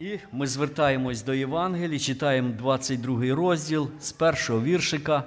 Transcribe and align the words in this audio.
І 0.00 0.18
ми 0.32 0.46
звертаємось 0.46 1.22
до 1.22 1.34
Євангелії, 1.34 1.98
читаємо 1.98 2.54
22 2.58 3.34
розділ 3.34 3.90
з 4.00 4.12
першого 4.12 4.62
віршика. 4.62 5.24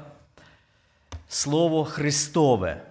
Слово 1.27 1.85
Христове. 1.85 2.81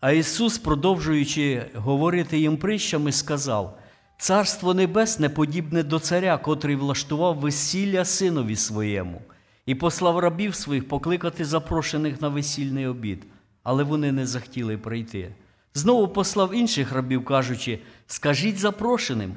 А 0.00 0.12
Ісус, 0.12 0.58
продовжуючи 0.58 1.62
говорити 1.74 2.38
їм 2.38 2.56
притчами, 2.56 3.12
сказав: 3.12 3.78
Царство 4.18 4.74
Небесне 4.74 5.28
подібне 5.28 5.82
до 5.82 5.98
царя, 5.98 6.38
котрий 6.38 6.76
влаштував 6.76 7.36
весілля 7.36 8.04
синові 8.04 8.56
своєму, 8.56 9.22
і 9.66 9.74
послав 9.74 10.18
рабів 10.18 10.54
своїх 10.54 10.88
покликати 10.88 11.44
запрошених 11.44 12.20
на 12.20 12.28
весільний 12.28 12.86
обід, 12.86 13.26
але 13.62 13.82
вони 13.82 14.12
не 14.12 14.26
захотіли 14.26 14.78
прийти. 14.78 15.34
Знову 15.74 16.08
послав 16.08 16.54
інших 16.54 16.92
рабів, 16.92 17.24
кажучи: 17.24 17.78
Скажіть 18.06 18.58
запрошеним, 18.58 19.36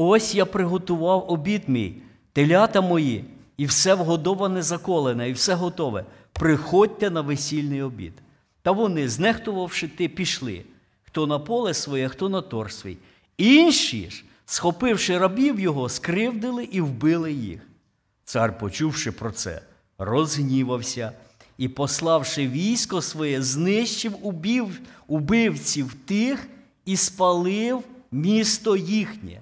ось 0.00 0.34
я 0.34 0.46
приготував 0.46 1.24
обід 1.30 1.62
мій, 1.68 1.94
телята 2.32 2.80
мої, 2.80 3.24
і 3.56 3.66
все 3.66 3.94
вгодоване 3.94 4.62
заколене, 4.62 5.28
і 5.28 5.32
все 5.32 5.54
готове. 5.54 6.04
Приходьте 6.32 7.10
на 7.10 7.20
весільний 7.20 7.82
обід. 7.82 8.12
Та 8.62 8.70
вони, 8.70 9.08
знехтувавши 9.08 9.88
ти, 9.88 10.08
пішли, 10.08 10.62
хто 11.02 11.26
на 11.26 11.38
поле 11.38 11.74
своє, 11.74 12.08
хто 12.08 12.28
на 12.28 12.40
тор 12.40 12.72
свій. 12.72 12.96
Інші 13.38 14.10
ж, 14.10 14.24
схопивши 14.46 15.18
рабів 15.18 15.60
його, 15.60 15.88
скривдили 15.88 16.64
і 16.64 16.80
вбили 16.80 17.32
їх. 17.32 17.60
Цар, 18.24 18.58
почувши 18.58 19.12
про 19.12 19.30
це, 19.30 19.62
розгнівався 19.98 21.12
і, 21.58 21.68
пославши 21.68 22.48
військо 22.48 23.02
своє, 23.02 23.42
знищив 23.42 24.14
убив, 24.22 24.80
убивців 25.06 25.94
тих 25.94 26.48
і 26.84 26.96
спалив 26.96 27.82
місто 28.12 28.76
їхнє. 28.76 29.40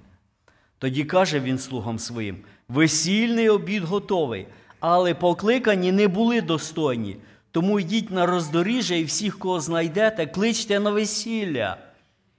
Тоді 0.79 1.03
каже 1.03 1.39
він 1.39 1.59
слугам 1.59 1.99
своїм: 1.99 2.37
весільний 2.67 3.49
обід 3.49 3.83
готовий, 3.83 4.47
але 4.79 5.13
покликані 5.13 5.91
не 5.91 6.07
були 6.07 6.41
достойні. 6.41 7.17
Тому 7.51 7.79
йдіть 7.79 8.11
на 8.11 8.25
роздоріжжя 8.25 8.95
і 8.95 9.03
всіх, 9.03 9.39
кого 9.39 9.59
знайдете, 9.59 10.25
кличте 10.25 10.79
на 10.79 10.89
весілля. 10.89 11.77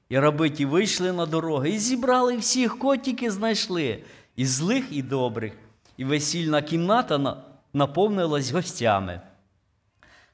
І 0.09 0.19
раби 0.19 0.51
ті 0.51 0.67
вийшли 0.67 1.13
на 1.13 1.27
дороги 1.27 1.71
і 1.71 1.79
зібрали 1.79 2.37
всіх, 2.37 2.79
кого 2.79 2.97
тільки 2.97 3.31
знайшли, 3.31 3.99
і 4.37 4.47
злих, 4.47 4.85
і 4.91 5.03
добрих, 5.03 5.53
і 5.97 6.05
весільна 6.05 6.63
кімната 6.63 7.37
наповнилась 7.73 8.51
гостями. 8.51 9.21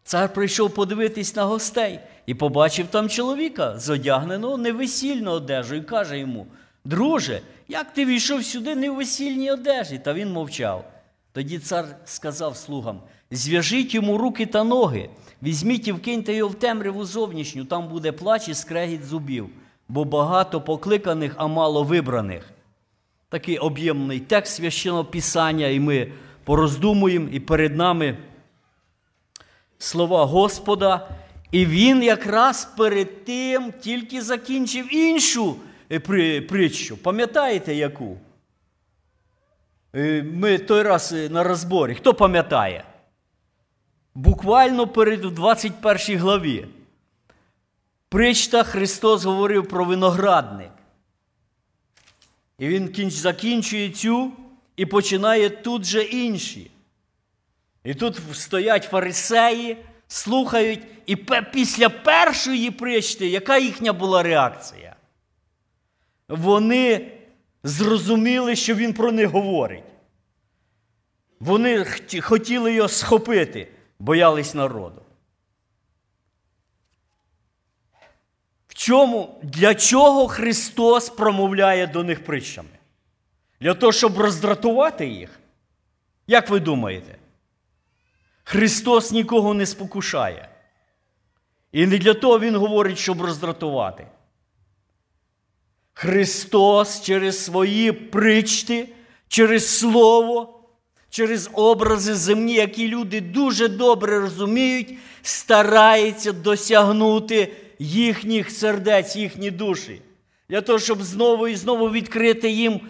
Цар 0.02 0.32
прийшов 0.32 0.74
подивитись 0.74 1.36
на 1.36 1.44
гостей 1.44 2.00
і 2.26 2.34
побачив 2.34 2.86
там 2.86 3.08
чоловіка, 3.08 3.78
зодягненого 3.78 4.56
невесільну 4.56 5.30
одежу, 5.30 5.74
і 5.74 5.82
каже 5.82 6.18
йому: 6.18 6.46
Друже, 6.84 7.40
як 7.68 7.92
ти 7.92 8.04
війшов 8.04 8.44
сюди 8.44 8.74
не 8.74 8.90
в 8.90 8.94
весільній 8.94 9.50
одежі? 9.50 9.98
Та 9.98 10.12
він 10.12 10.32
мовчав. 10.32 10.84
Тоді 11.32 11.58
цар 11.58 11.86
сказав 12.04 12.56
слугам: 12.56 13.00
зв'яжіть 13.30 13.94
йому 13.94 14.18
руки 14.18 14.46
та 14.46 14.64
ноги, 14.64 15.10
візьміть 15.42 15.88
і 15.88 15.92
вкиньте 15.92 16.34
його 16.34 16.50
в 16.50 16.54
темряву 16.54 17.04
зовнішню, 17.04 17.64
там 17.64 17.88
буде 17.88 18.12
плач 18.12 18.48
і 18.48 18.54
скрегіт 18.54 19.04
зубів, 19.04 19.48
бо 19.88 20.04
багато 20.04 20.60
покликаних, 20.60 21.34
а 21.36 21.46
мало 21.46 21.82
вибраних. 21.82 22.50
Такий 23.28 23.58
об'ємний 23.58 24.20
текст 24.20 24.54
священного 24.54 25.04
Писання, 25.04 25.66
і 25.66 25.80
ми 25.80 26.12
пороздумуємо, 26.44 27.28
і 27.32 27.40
перед 27.40 27.76
нами 27.76 28.16
слова 29.78 30.24
Господа. 30.24 31.08
І 31.52 31.66
він 31.66 32.02
якраз 32.02 32.64
перед 32.76 33.24
тим 33.24 33.72
тільки 33.80 34.22
закінчив 34.22 34.94
іншу 34.94 35.56
притчу. 36.48 36.96
Пам'ятаєте 36.96 37.74
яку? 37.74 38.18
Ми 40.22 40.58
той 40.58 40.82
раз 40.82 41.12
на 41.12 41.42
розборі. 41.42 41.94
Хто 41.94 42.14
пам'ятає? 42.14 42.84
Буквально 44.14 44.86
перед 44.86 45.20
21 45.20 46.18
главі. 46.18 46.66
Причта 48.08 48.62
Христос 48.62 49.24
говорив 49.24 49.68
про 49.68 49.84
виноградник. 49.84 50.70
І 52.58 52.68
він 52.68 53.10
закінчує 53.10 53.90
цю 53.90 54.32
і 54.76 54.86
починає 54.86 55.50
тут 55.50 55.84
же 55.84 56.02
інші. 56.02 56.70
І 57.84 57.94
тут 57.94 58.20
стоять 58.32 58.84
фарисеї, 58.84 59.76
слухають, 60.08 60.80
і 61.06 61.16
після 61.52 61.88
першої 61.88 62.70
причти, 62.70 63.28
яка 63.28 63.58
їхня 63.58 63.92
була 63.92 64.22
реакція? 64.22 64.93
Вони 66.28 67.12
зрозуміли, 67.62 68.56
що 68.56 68.74
він 68.74 68.92
про 68.92 69.12
них 69.12 69.28
говорить. 69.28 69.84
Вони 71.40 71.84
хотіли 72.20 72.74
його 72.74 72.88
схопити, 72.88 73.68
боялись 73.98 74.54
народу. 74.54 75.02
В 78.68 78.74
чому, 78.74 79.40
Для 79.42 79.74
чого 79.74 80.28
Христос 80.28 81.10
промовляє 81.10 81.86
до 81.86 82.04
них 82.04 82.24
притчами? 82.24 82.68
Для 83.60 83.74
того, 83.74 83.92
щоб 83.92 84.18
роздратувати 84.18 85.06
їх? 85.06 85.40
Як 86.26 86.50
ви 86.50 86.60
думаєте? 86.60 87.18
Христос 88.44 89.12
нікого 89.12 89.54
не 89.54 89.66
спокушає. 89.66 90.48
І 91.72 91.86
не 91.86 91.98
для 91.98 92.14
того 92.14 92.38
Він 92.38 92.56
говорить, 92.56 92.98
щоб 92.98 93.22
роздратувати. 93.22 94.06
Христос 95.94 97.02
через 97.02 97.44
свої 97.44 97.92
причти, 97.92 98.88
через 99.28 99.78
Слово, 99.78 100.60
через 101.10 101.50
образи 101.52 102.14
земні, 102.14 102.54
які 102.54 102.88
люди 102.88 103.20
дуже 103.20 103.68
добре 103.68 104.20
розуміють, 104.20 104.94
старається 105.22 106.32
досягнути 106.32 107.52
їхніх 107.78 108.50
сердець, 108.50 109.16
їхні 109.16 109.50
душі. 109.50 110.00
Для 110.48 110.60
того, 110.60 110.78
щоб 110.78 111.02
знову 111.02 111.48
і 111.48 111.56
знову 111.56 111.90
відкрити 111.90 112.50
їм 112.50 112.80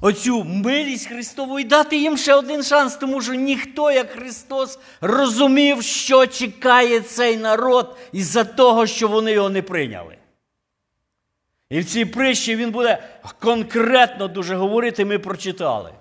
оцю 0.00 0.44
милість 0.44 1.08
Христову 1.08 1.58
і 1.58 1.64
дати 1.64 1.96
їм 1.96 2.16
ще 2.16 2.34
один 2.34 2.62
шанс, 2.62 2.96
тому 2.96 3.22
що 3.22 3.34
ніхто, 3.34 3.90
як 3.90 4.10
Христос, 4.10 4.78
розумів, 5.00 5.82
що 5.82 6.26
чекає 6.26 7.00
цей 7.00 7.36
народ 7.36 7.96
із-за 8.12 8.44
того, 8.44 8.86
що 8.86 9.08
вони 9.08 9.32
його 9.32 9.50
не 9.50 9.62
прийняли. 9.62 10.16
І 11.74 11.80
в 11.80 11.84
цій 11.84 12.04
притчі 12.04 12.56
він 12.56 12.70
буде 12.70 13.20
конкретно 13.40 14.28
дуже 14.28 14.56
говорити, 14.56 15.04
ми 15.04 15.18
прочитали. 15.18 15.94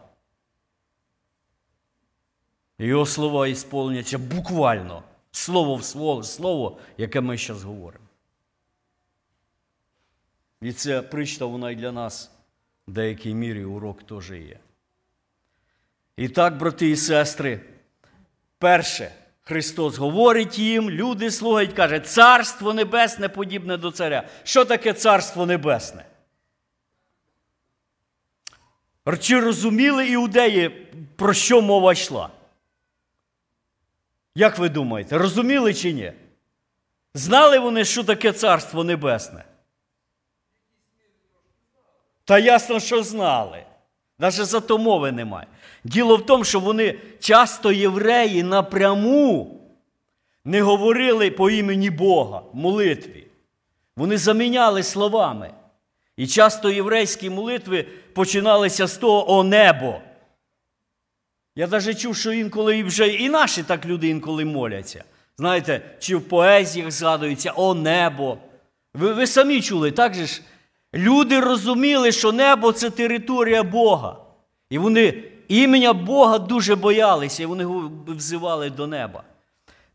Його 2.79 3.05
слова 3.05 3.47
ісполняться 3.47 4.17
буквально 4.17 5.03
слово 5.31 5.75
в 5.75 5.83
слово, 5.83 6.23
слово, 6.23 6.79
яке 6.97 7.21
ми 7.21 7.37
зараз 7.37 7.63
говоримо. 7.63 8.05
І 10.61 10.73
ця 10.73 11.01
причта, 11.01 11.45
вона 11.45 11.71
і 11.71 11.75
для 11.75 11.91
нас 11.91 12.31
в 12.87 12.91
деякій 12.91 13.33
мірі 13.33 13.65
урок 13.65 14.03
теж 14.03 14.31
є. 14.31 14.59
І 16.17 16.29
так, 16.29 16.57
брати 16.57 16.89
і 16.89 16.95
сестри, 16.95 17.61
перше, 18.57 19.11
Христос 19.43 19.97
говорить 19.97 20.59
їм, 20.59 20.89
люди 20.89 21.31
слухають, 21.31 21.73
каже, 21.73 21.99
Царство 21.99 22.73
Небесне 22.73 23.29
подібне 23.29 23.77
до 23.77 23.91
царя. 23.91 24.27
Що 24.43 24.65
таке 24.65 24.93
Царство 24.93 25.45
Небесне? 25.45 26.05
Чи 29.19 29.39
розуміли 29.39 30.07
іудеї, 30.07 30.69
про 31.15 31.33
що 31.33 31.61
мова 31.61 31.93
йшла? 31.93 32.29
Як 34.35 34.57
ви 34.57 34.69
думаєте, 34.69 35.17
розуміли 35.17 35.73
чи 35.73 35.93
ні? 35.93 36.13
Знали 37.13 37.59
вони, 37.59 37.85
що 37.85 38.03
таке 38.03 38.31
Царство 38.31 38.83
Небесне? 38.83 39.43
Та 42.25 42.39
ясно, 42.39 42.79
що 42.79 43.03
знали. 43.03 43.65
Навіть 44.19 44.35
за 44.35 44.59
то 44.59 44.77
мови 44.77 45.11
немає. 45.11 45.47
Діло 45.83 46.17
в 46.17 46.25
тому, 46.25 46.43
що 46.43 46.59
вони 46.59 46.99
часто 47.19 47.71
євреї 47.71 48.43
напряму 48.43 49.59
не 50.45 50.61
говорили 50.61 51.31
по 51.31 51.49
імені 51.49 51.89
Бога 51.89 52.41
в 52.53 52.55
молитві. 52.55 53.27
Вони 53.95 54.17
заміняли 54.17 54.83
словами. 54.83 55.51
І 56.17 56.27
часто 56.27 56.69
єврейські 56.69 57.29
молитви 57.29 57.85
починалися 58.13 58.87
з 58.87 58.97
того 58.97 59.31
о 59.31 59.43
небо. 59.43 60.01
Я 61.55 61.67
навіть 61.67 61.99
чув, 61.99 62.15
що 62.15 62.31
інколи 62.31 62.83
вже 62.83 63.07
і 63.07 63.29
наші 63.29 63.63
так 63.63 63.85
люди 63.85 64.07
інколи 64.07 64.45
моляться. 64.45 65.03
Знаєте, 65.37 65.81
чи 65.99 66.15
в 66.15 66.27
поезіях 66.27 66.91
згадується 66.91 67.53
о 67.55 67.73
небо. 67.73 68.37
Ви 68.93 69.13
ви 69.13 69.27
самі 69.27 69.61
чули, 69.61 69.91
так 69.91 70.13
же 70.13 70.25
ж? 70.25 70.41
Люди 70.93 71.39
розуміли, 71.39 72.11
що 72.11 72.31
небо 72.31 72.71
це 72.71 72.89
територія 72.89 73.63
Бога. 73.63 74.15
І 74.69 74.77
вони 74.77 75.23
імення 75.47 75.93
Бога 75.93 76.39
дуже 76.39 76.75
боялися, 76.75 77.43
і 77.43 77.45
вони 77.45 77.67
взивали 78.07 78.69
до 78.69 78.87
неба. 78.87 79.23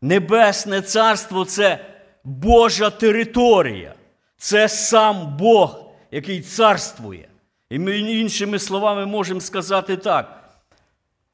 Небесне 0.01 0.81
царство 0.81 1.45
це 1.45 1.85
Божа 2.23 2.89
територія. 2.89 3.93
Це 4.37 4.69
сам 4.69 5.37
Бог, 5.37 5.79
який 6.11 6.41
царствує. 6.41 7.27
І 7.69 7.79
ми 7.79 7.97
іншими 7.99 8.59
словами 8.59 9.05
можемо 9.05 9.41
сказати 9.41 9.97
так: 9.97 10.43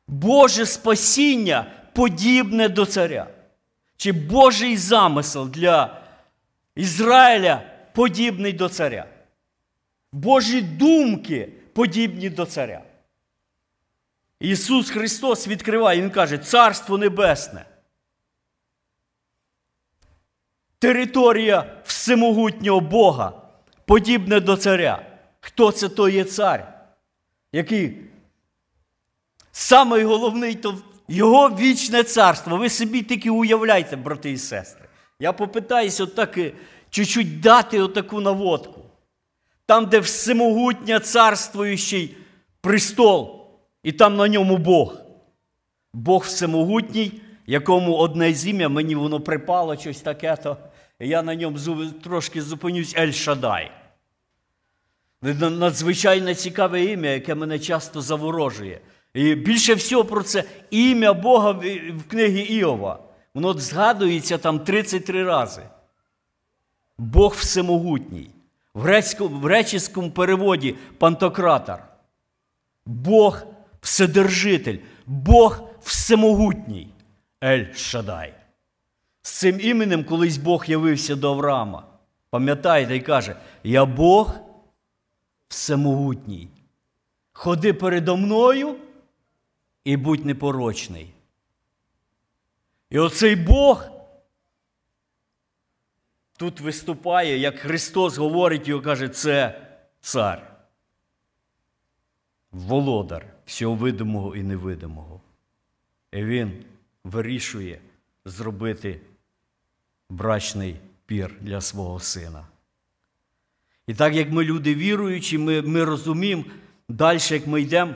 Боже 0.08 0.66
спасіння 0.66 1.66
подібне 1.94 2.70
до 2.70 2.86
царя. 2.86 3.28
Чи 3.98 4.12
Божий 4.12 4.78
замисел 4.78 5.50
для 5.50 6.02
Ізраїля 6.76 7.62
подібний 7.94 8.54
до 8.54 8.70
царя. 8.70 9.06
Божі 10.16 10.62
думки 10.62 11.50
подібні 11.74 12.30
до 12.30 12.46
царя. 12.46 12.82
Ісус 14.40 14.90
Христос 14.90 15.48
відкриває, 15.48 16.02
Він 16.02 16.10
каже, 16.10 16.38
Царство 16.38 16.98
Небесне. 16.98 17.66
Територія 20.80 21.82
всемогутнього 21.84 22.80
Бога 22.80 23.42
подібне 23.86 24.40
до 24.40 24.58
царя. 24.58 25.06
Хто 25.40 25.72
це 25.72 25.90
то 25.90 26.10
є 26.10 26.24
цар? 26.24 26.88
Який? 27.52 28.02
Самий 29.52 30.04
головний 30.04 30.56
то 30.56 30.78
його 31.08 31.50
вічне 31.50 32.04
царство. 32.04 32.58
Ви 32.58 32.70
собі 32.70 33.02
тільки 33.02 33.30
уявляйте, 33.30 33.96
брати 33.96 34.32
і 34.32 34.38
сестри. 34.38 34.86
Я 35.20 35.34
попитаюся 35.34 36.04
отак 36.04 36.40
чуть-чуть 36.90 37.40
дати 37.40 37.82
отаку 37.82 38.22
наводку. 38.22 38.85
Там, 39.66 39.86
де 39.86 40.00
всемогутня 40.00 41.00
царствуючий 41.00 42.18
престол, 42.62 43.46
і 43.84 43.92
там 43.92 44.16
на 44.16 44.28
ньому 44.28 44.58
Бог. 44.58 44.96
Бог 45.94 46.24
всемогутній, 46.24 47.22
якому 47.48 47.96
одне 47.96 48.34
з 48.34 48.48
ім'я, 48.48 48.70
мені 48.70 48.96
воно 48.96 49.22
припало 49.22 49.78
щось 49.78 50.02
таке, 50.02 50.36
то 50.36 50.58
я 51.00 51.24
на 51.24 51.36
ньому 51.36 51.58
трошки 52.04 52.42
зупинюсь 52.42 52.96
Ель 52.98 53.12
Шадай. 53.12 53.72
Надзвичайно 55.22 56.34
цікаве 56.34 56.84
ім'я, 56.86 57.12
яке 57.12 57.36
мене 57.36 57.60
часто 57.60 58.02
заворожує. 58.02 58.82
І 59.14 59.36
більше 59.36 59.74
всього 59.74 60.06
про 60.06 60.24
це 60.24 60.44
ім'я 60.72 61.14
Бога 61.14 61.52
в 61.52 62.04
книгі 62.08 62.42
Іова. 62.42 63.00
Воно 63.34 63.54
згадується 63.54 64.38
там 64.38 64.60
33 64.60 65.24
рази. 65.24 65.62
Бог 66.98 67.34
всемогутній. 67.34 68.35
В 68.76 69.40
греческому 69.40 70.12
переводі 70.12 70.76
пантократор. 70.98 71.84
Бог 72.86 73.44
Вседержитель, 73.82 74.78
Бог 75.06 75.70
всемогутній. 75.82 76.88
Ель 77.44 77.74
Шадай. 77.74 78.34
З 79.22 79.32
цим 79.32 79.60
іменем 79.62 80.04
колись 80.04 80.38
Бог 80.38 80.66
явився 80.66 81.16
до 81.16 81.32
Авраама. 81.32 81.84
Пам'ятаєте 82.30 82.96
і 82.96 83.02
каже: 83.02 83.36
Я 83.64 83.86
Бог 83.86 84.36
всемогутній. 85.48 86.48
Ходи 87.34 87.74
передо 87.74 88.18
мною 88.18 88.76
і 89.84 89.98
будь 89.98 90.26
непорочний. 90.26 91.14
І 92.90 93.00
оцей 93.00 93.36
Бог 93.36 93.95
тут 96.38 96.60
виступає, 96.60 97.38
як 97.38 97.60
Христос 97.60 98.18
говорить 98.18 98.68
і 98.68 98.80
каже, 98.80 99.10
це 99.10 99.62
цар, 100.02 100.56
володар 102.52 103.26
всього 103.46 103.76
видимого 103.76 104.36
і 104.36 104.44
невидимого. 104.44 105.22
І 106.12 106.26
він 106.26 106.66
вирішує 107.04 107.80
зробити 108.26 109.02
брачний 110.10 110.76
пір 111.06 111.36
для 111.42 111.62
свого 111.62 112.00
сина. 112.00 112.48
І 113.88 113.94
так 113.94 114.14
як 114.14 114.32
ми 114.32 114.44
люди 114.44 114.76
віруючі, 114.76 115.38
ми 115.38 115.62
ми 115.62 115.84
розуміємо 115.84 116.44
далі, 116.90 117.20
як 117.30 117.48
ми 117.48 117.62
йдемо, 117.62 117.94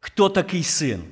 хто 0.00 0.28
такий 0.28 0.62
син. 0.62 1.04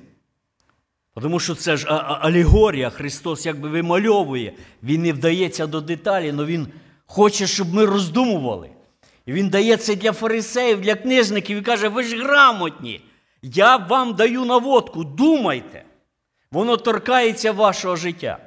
Тому 1.22 1.40
що 1.40 1.54
це 1.54 1.76
ж 1.76 1.86
алегорія, 2.20 2.90
Христос 2.90 3.46
якби 3.46 3.68
вимальовує, 3.68 4.52
Він 4.82 5.02
не 5.02 5.12
вдається 5.12 5.66
до 5.66 5.80
деталі, 5.80 6.30
але 6.30 6.44
Він 6.44 6.68
хоче, 7.06 7.46
щоб 7.46 7.74
ми 7.74 7.84
роздумували. 7.84 8.70
І 9.26 9.32
Він 9.32 9.48
дає 9.48 9.76
це 9.76 9.96
для 9.96 10.12
фарисеїв, 10.12 10.80
для 10.80 10.94
книжників 10.94 11.58
і 11.58 11.62
каже, 11.62 11.88
ви 11.88 12.02
ж 12.02 12.16
грамотні. 12.16 13.00
Я 13.42 13.76
вам 13.76 14.14
даю 14.14 14.44
наводку, 14.44 15.04
думайте. 15.04 15.84
Воно 16.50 16.76
торкається 16.76 17.52
вашого 17.52 17.96
життя. 17.96 18.38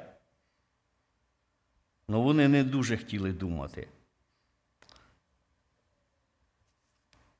Ну 2.08 2.22
вони 2.22 2.48
не 2.48 2.64
дуже 2.64 2.96
хотіли 2.96 3.32
думати. 3.32 3.88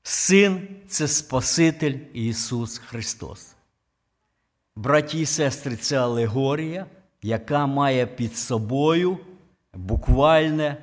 Син 0.03 0.69
це 0.89 1.09
Спаситель 1.09 1.99
Ісус 2.13 2.79
Христос. 2.79 3.55
Браті 4.77 5.21
і 5.21 5.27
сестри, 5.27 5.77
це 5.77 5.99
алегорія, 5.99 6.87
яка 7.23 7.67
має 7.67 8.07
під 8.07 8.37
собою 8.37 9.19
буквальне 9.75 10.77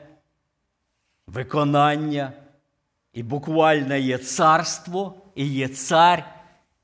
виконання, 1.28 2.32
і 3.14 3.24
буквальне 3.24 4.00
є 4.00 4.18
царство, 4.18 5.14
і 5.36 5.48
є 5.48 5.68
цар, 5.68 6.26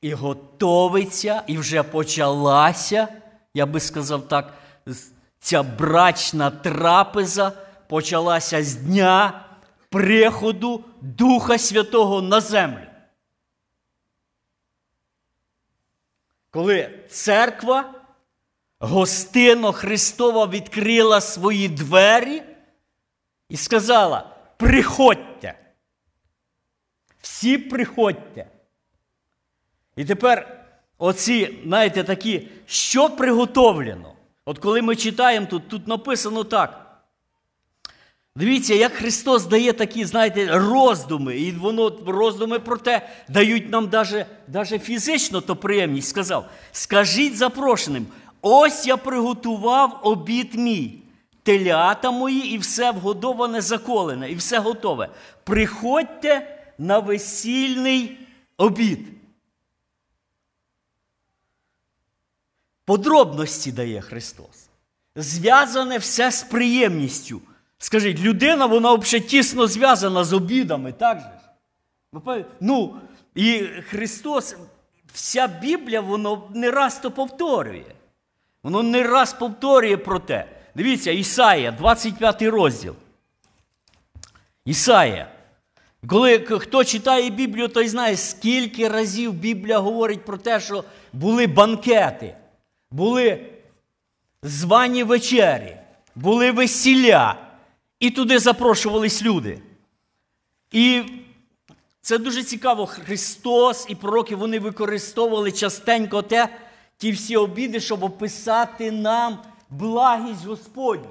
і 0.01 0.13
готовиться, 0.13 1.43
і 1.47 1.57
вже 1.57 1.83
почалася, 1.83 3.07
я 3.53 3.65
би 3.65 3.79
сказав 3.79 4.27
так, 4.27 4.53
ця 5.39 5.63
брачна 5.63 6.51
трапеза 6.51 7.51
почалася 7.87 8.63
з 8.63 8.75
дня 8.75 9.45
приходу 9.89 10.83
Духа 11.01 11.57
Святого 11.57 12.21
на 12.21 12.41
землю. 12.41 12.92
Коли 16.53 16.99
церква 17.09 17.93
гостино 18.79 19.71
Христова 19.71 20.47
відкрила 20.47 21.21
свої 21.21 21.69
двері 21.69 22.43
і 23.49 23.57
сказала: 23.57 24.35
приходьте. 24.57 25.59
Всі 27.21 27.57
приходьте. 27.57 28.47
І 29.95 30.05
тепер 30.05 30.65
оці, 30.97 31.59
знаєте, 31.63 32.03
такі, 32.03 32.47
що 32.65 33.09
приготовлено? 33.09 34.13
От 34.45 34.59
коли 34.59 34.81
ми 34.81 34.95
читаємо 34.95 35.45
тут, 35.45 35.67
тут 35.67 35.87
написано 35.87 36.43
так. 36.43 36.82
Дивіться, 38.35 38.73
як 38.73 38.93
Христос 38.93 39.45
дає 39.45 39.73
такі, 39.73 40.05
знаєте, 40.05 40.47
роздуми, 40.47 41.37
і 41.37 41.51
воно 41.51 41.99
роздуми 42.05 42.59
про 42.59 42.77
те 42.77 43.09
дають 43.29 43.69
нам 43.69 43.89
даже 44.47 44.79
фізично 44.79 45.41
то 45.41 45.55
приємність. 45.55 46.09
Сказав: 46.09 46.49
скажіть 46.71 47.37
запрошеним, 47.37 48.07
ось 48.41 48.87
я 48.87 48.97
приготував 48.97 49.99
обід 50.03 50.55
мій, 50.55 50.99
телята 51.43 52.11
мої, 52.11 52.53
і 52.53 52.57
все 52.57 52.91
вгодоване, 52.91 53.61
заколене, 53.61 54.31
і 54.31 54.35
все 54.35 54.59
готове. 54.59 55.09
Приходьте 55.43 56.59
на 56.77 56.99
весільний 56.99 58.17
обід. 58.57 58.99
Подробності 62.85 63.71
дає 63.71 64.01
Христос. 64.01 64.69
Зв'язане 65.15 65.97
все 65.97 66.31
з 66.31 66.43
приємністю. 66.43 67.41
Скажіть, 67.83 68.19
людина, 68.19 68.65
вона 68.65 68.93
взагалі 68.93 69.27
тісно 69.27 69.67
зв'язана 69.67 70.23
з 70.23 70.33
обідами, 70.33 70.91
так 70.91 71.19
же? 71.19 71.31
Ну, 72.59 72.95
і 73.35 73.59
Христос, 73.59 74.55
вся 75.13 75.47
Біблія, 75.47 76.01
воно 76.01 76.49
не 76.53 76.71
раз 76.71 76.99
то 76.99 77.11
повторює. 77.11 77.83
Воно 78.63 78.83
не 78.83 79.03
раз 79.03 79.33
повторює 79.33 79.97
про 79.97 80.19
те. 80.19 80.45
Дивіться, 80.75 81.11
Ісая, 81.11 81.71
25 81.71 82.41
розділ. 82.41 82.95
Ісая. 84.65 85.31
Коли 86.07 86.39
хто 86.39 86.83
читає 86.83 87.29
Біблію, 87.29 87.67
той 87.67 87.87
знає, 87.87 88.17
скільки 88.17 88.87
разів 88.87 89.33
Біблія 89.33 89.79
говорить 89.79 90.25
про 90.25 90.37
те, 90.37 90.59
що 90.59 90.83
були 91.13 91.47
банкети, 91.47 92.35
були 92.91 93.45
звані 94.43 95.03
вечері, 95.03 95.77
були 96.15 96.51
весілля. 96.51 97.42
І 98.03 98.11
туди 98.11 98.39
запрошувались 98.39 99.23
люди. 99.23 99.61
І 100.71 101.03
це 102.01 102.17
дуже 102.17 102.43
цікаво. 102.43 102.85
Христос 102.85 103.85
і 103.89 103.95
пророки 103.95 104.35
вони 104.35 104.59
використовували 104.59 105.51
частенько 105.51 106.21
те, 106.21 106.59
ті 106.97 107.11
всі 107.11 107.37
обіди, 107.37 107.79
щоб 107.79 108.03
описати 108.03 108.91
нам 108.91 109.39
благість 109.69 110.45
Господню. 110.45 111.09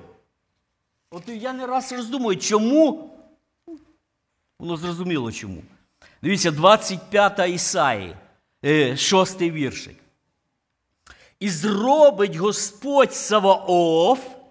От 1.10 1.28
я 1.28 1.52
не 1.52 1.66
раз 1.66 1.92
роздумую, 1.92 2.36
чому? 2.36 3.10
Воно 4.58 4.76
зрозуміло 4.76 5.32
чому. 5.32 5.62
Дивіться, 6.22 6.50
25 6.50 7.50
Ісаї, 7.50 8.16
6 8.96 9.42
е, 9.42 9.50
віршик. 9.50 9.96
І 11.40 11.48
зробить 11.50 12.36
Господь 12.36 13.14
Саваоф 13.14 14.41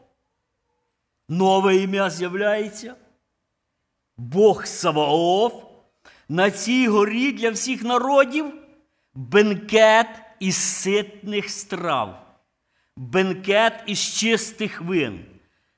нове 1.31 1.75
ім'я 1.75 2.09
з'являється. 2.09 2.95
Бог 4.17 4.65
Саваоф 4.65 5.53
на 6.29 6.51
цій 6.51 6.87
горі 6.87 7.31
для 7.31 7.49
всіх 7.49 7.83
народів 7.83 8.53
бенкет 9.13 10.07
із 10.39 10.55
ситних 10.55 11.49
страв, 11.49 12.21
бенкет 12.97 13.83
із 13.85 13.99
чистих 13.99 14.81
вин, 14.81 15.25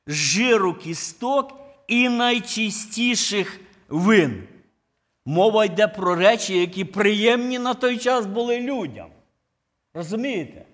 жиру 0.08 0.74
кісток 0.74 1.60
і 1.88 2.10
найчистіших 2.10 3.60
вин. 3.90 4.48
Мова 5.26 5.66
йде 5.66 5.88
про 5.88 6.16
речі, 6.16 6.60
які 6.60 6.86
приємні 6.86 7.60
на 7.60 7.74
той 7.74 7.98
час 7.98 8.26
були 8.26 8.60
людям. 8.60 9.10
Розумієте? 9.94 10.66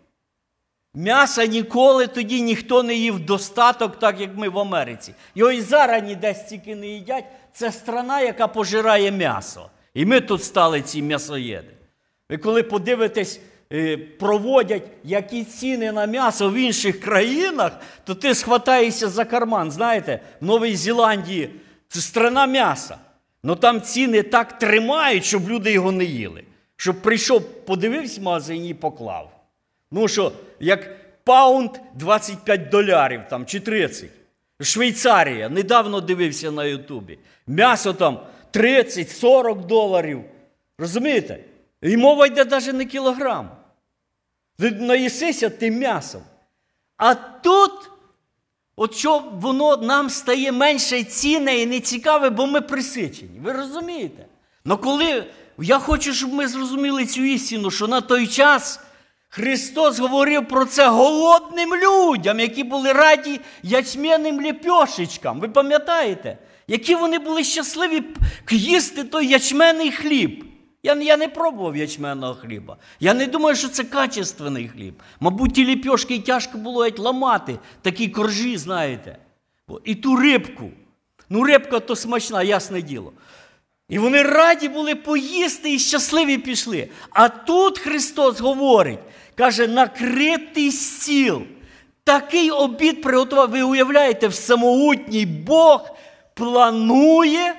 М'яса 0.94 1.46
ніколи 1.46 2.08
тоді 2.08 2.42
ніхто 2.42 2.84
не 2.84 2.96
їв 2.96 3.20
достаток, 3.20 4.00
так 4.00 4.20
як 4.20 4.38
ми 4.38 4.50
в 4.50 4.60
Америці. 4.60 5.14
Його 5.36 5.52
і 5.52 5.62
зараз 5.62 6.04
ніде 6.04 6.34
стільки 6.34 6.76
не 6.76 6.88
їдять. 6.88 7.26
Це 7.54 7.72
страна, 7.72 8.22
яка 8.22 8.48
пожирає 8.48 9.12
м'ясо. 9.12 9.70
І 9.94 10.06
ми 10.06 10.22
тут 10.22 10.44
стали 10.44 10.82
ці 10.82 11.02
м'ясоєди. 11.02 11.74
Ви 12.30 12.38
коли 12.38 12.64
подивитесь, 12.64 13.40
е, 13.74 13.98
проводять 13.98 14.84
які 15.04 15.44
ціни 15.44 15.92
на 15.92 16.06
м'ясо 16.06 16.50
в 16.50 16.54
інших 16.54 17.00
країнах, 17.00 17.72
то 18.04 18.16
ти 18.16 18.36
схватаєшся 18.36 19.10
за 19.10 19.26
карман. 19.26 19.72
Знаєте, 19.72 20.20
в 20.42 20.46
Новій 20.46 20.76
Зеландії 20.76 21.50
це 21.88 22.02
страна 22.02 22.46
м'яса. 22.46 22.98
Ну 23.44 23.56
там 23.56 23.82
ціни 23.82 24.24
так 24.24 24.60
тримають, 24.60 25.26
щоб 25.26 25.50
люди 25.50 25.72
його 25.72 25.92
не 25.92 26.04
їли. 26.04 26.44
Щоб 26.76 27.02
прийшов, 27.02 27.42
подивився 27.66 28.22
в 28.22 28.24
магазині 28.24 28.70
і 28.70 28.74
поклав. 28.74 29.39
Ну 29.92 30.08
що, 30.08 30.32
як 30.60 30.96
паунд 31.24 31.72
25 31.94 32.70
долярів 32.70 33.22
там, 33.30 33.46
чи 33.46 33.60
30. 33.60 34.10
Швейцарія, 34.62 35.50
недавно 35.50 36.02
дивився 36.02 36.52
на 36.52 36.66
Ютубі. 36.66 37.20
М'ясо 37.48 37.94
там 37.94 38.20
30-40 38.54 39.66
доларів. 39.66 40.22
Розумієте? 40.78 41.40
І 41.82 41.98
мова 41.98 42.28
йде 42.28 42.46
навіть 42.46 42.74
не 42.74 42.86
кілограм. 42.86 43.50
Наїсися 44.60 45.50
тим 45.50 45.78
м'ясом. 45.78 46.22
А 46.98 47.16
тут, 47.16 47.72
от 48.76 48.96
що 48.96 49.24
воно 49.34 49.78
нам 49.78 50.10
стає 50.10 50.52
менше 50.52 51.04
цінне 51.04 51.58
і 51.58 51.66
не 51.66 51.80
цікаве, 51.80 52.30
бо 52.30 52.48
ми 52.48 52.62
присичені. 52.62 53.40
Ви 53.40 53.52
розумієте? 53.52 54.26
Ну 54.66 54.78
коли 54.78 55.26
я 55.58 55.80
хочу, 55.80 56.14
щоб 56.14 56.34
ми 56.34 56.48
зрозуміли 56.48 57.06
цю 57.06 57.22
істину, 57.22 57.72
що 57.72 57.88
на 57.88 58.02
той 58.02 58.28
час. 58.28 58.80
Христос 59.30 60.00
говорив 60.00 60.48
про 60.48 60.66
це 60.66 60.90
голодним 60.90 61.70
людям, 61.76 62.40
які 62.40 62.64
були 62.64 62.94
раді 62.94 63.40
ячменним 63.64 64.42
ліпьошечкам. 64.42 65.40
Ви 65.40 65.50
пам'ятаєте, 65.50 66.38
які 66.68 66.96
вони 66.96 67.20
були 67.20 67.44
щасливі 67.44 68.04
їсти 68.52 69.04
той 69.04 69.28
ячменний 69.28 69.92
хліб. 69.92 70.46
Я 70.84 70.94
я 70.94 71.18
не 71.18 71.28
пробував 71.28 71.78
ячменного 71.78 72.34
хліба. 72.34 72.78
Я 73.00 73.14
не 73.14 73.28
думаю, 73.28 73.56
що 73.56 73.68
це 73.68 73.84
качественний 73.84 74.68
хліб. 74.68 74.94
Мабуть, 75.20 75.54
ті 75.54 75.66
ліпьошки 75.66 76.20
тяжко 76.20 76.58
було 76.58 76.88
ламати, 76.98 77.60
такі 77.82 78.08
коржі, 78.08 78.58
знаєте. 78.58 79.18
І 79.86 79.96
ту 79.96 80.16
рибку. 80.16 80.70
Ну, 81.30 81.44
рибка 81.44 81.80
то 81.80 81.96
смачна, 81.96 82.44
ясне 82.44 82.82
діло. 82.82 83.14
І 83.90 84.00
вони 84.00 84.24
раді 84.24 84.70
були 84.70 84.96
поїсти 84.96 85.74
і 85.74 85.80
щасливі 85.80 86.38
пішли. 86.38 86.90
А 87.10 87.30
тут 87.30 87.80
Христос 87.80 88.40
говорить, 88.40 89.00
каже, 89.40 89.68
накритий 89.68 90.72
стіл. 90.72 91.42
Такий 92.04 92.52
обід 92.52 93.02
приготував. 93.02 93.50
Ви 93.50 93.62
уявляєте, 93.64 94.28
всемогутній 94.28 95.26
Бог 95.26 95.90
планує 96.34 97.56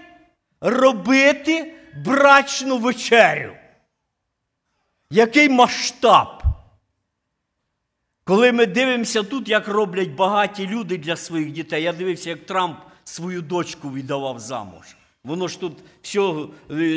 робити 0.60 1.74
брачну 2.04 2.78
вечерю. 2.78 3.52
Який 5.10 5.48
масштаб? 5.48 6.42
Коли 8.24 8.52
ми 8.52 8.66
дивимося 8.66 9.22
тут, 9.22 9.48
як 9.48 9.68
роблять 9.68 10.10
багаті 10.10 10.66
люди 10.66 10.98
для 10.98 11.16
своїх 11.16 11.52
дітей, 11.52 11.82
я 11.82 11.92
дивився, 11.92 12.30
як 12.30 12.46
Трамп 12.46 12.78
свою 13.04 13.42
дочку 13.42 13.92
віддавав 13.92 14.40
замуж. 14.40 14.96
Воно 15.24 15.48
ж 15.48 15.60
тут 15.60 15.72
все 16.02 16.32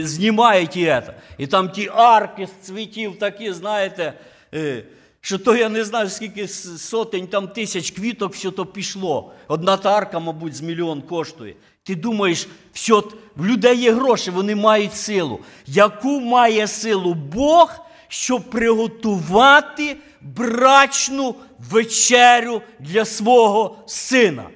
знімають 0.04 0.76
і. 0.76 1.14
І 1.38 1.48
там 1.48 1.70
ті 1.70 1.92
арки 1.94 2.48
з 2.48 2.66
цвітів 2.66 3.20
такі, 3.20 3.54
знаєте, 3.54 4.14
що 5.22 5.40
то 5.40 5.56
я 5.56 5.70
не 5.70 5.84
знаю, 5.84 6.10
скільки 6.10 6.48
сотень 6.48 7.28
там 7.28 7.48
тисяч 7.48 7.92
квіток, 7.92 8.34
все 8.34 8.52
то 8.52 8.66
пішло. 8.66 9.34
Одна 9.48 9.78
та 9.78 9.98
арка, 9.98 10.20
мабуть, 10.20 10.56
з 10.56 10.62
мільйон 10.62 11.02
коштує. 11.02 11.56
Ти 11.84 11.96
думаєш, 11.96 12.48
все, 12.74 12.94
в 13.36 13.46
людей 13.46 13.78
є 13.78 13.92
гроші, 13.92 14.32
вони 14.32 14.56
мають 14.56 14.96
силу. 14.96 15.40
Яку 15.68 16.20
має 16.20 16.68
силу 16.68 17.14
Бог, 17.14 17.76
щоб 18.08 18.50
приготувати 18.50 19.98
брачну 20.22 21.36
вечерю 21.72 22.62
для 22.80 23.06
свого 23.06 23.78
сина? 23.86 24.50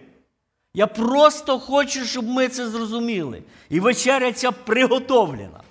Я 0.74 0.88
просто 0.88 1.60
хочу, 1.60 2.06
щоб 2.06 2.27
ми 2.27 2.48
це 2.48 2.68
зрозуміли. 2.68 3.44
І 3.70 3.80
вечеря 3.80 4.32
ця 4.32 4.51
приготовлена. 4.51 5.62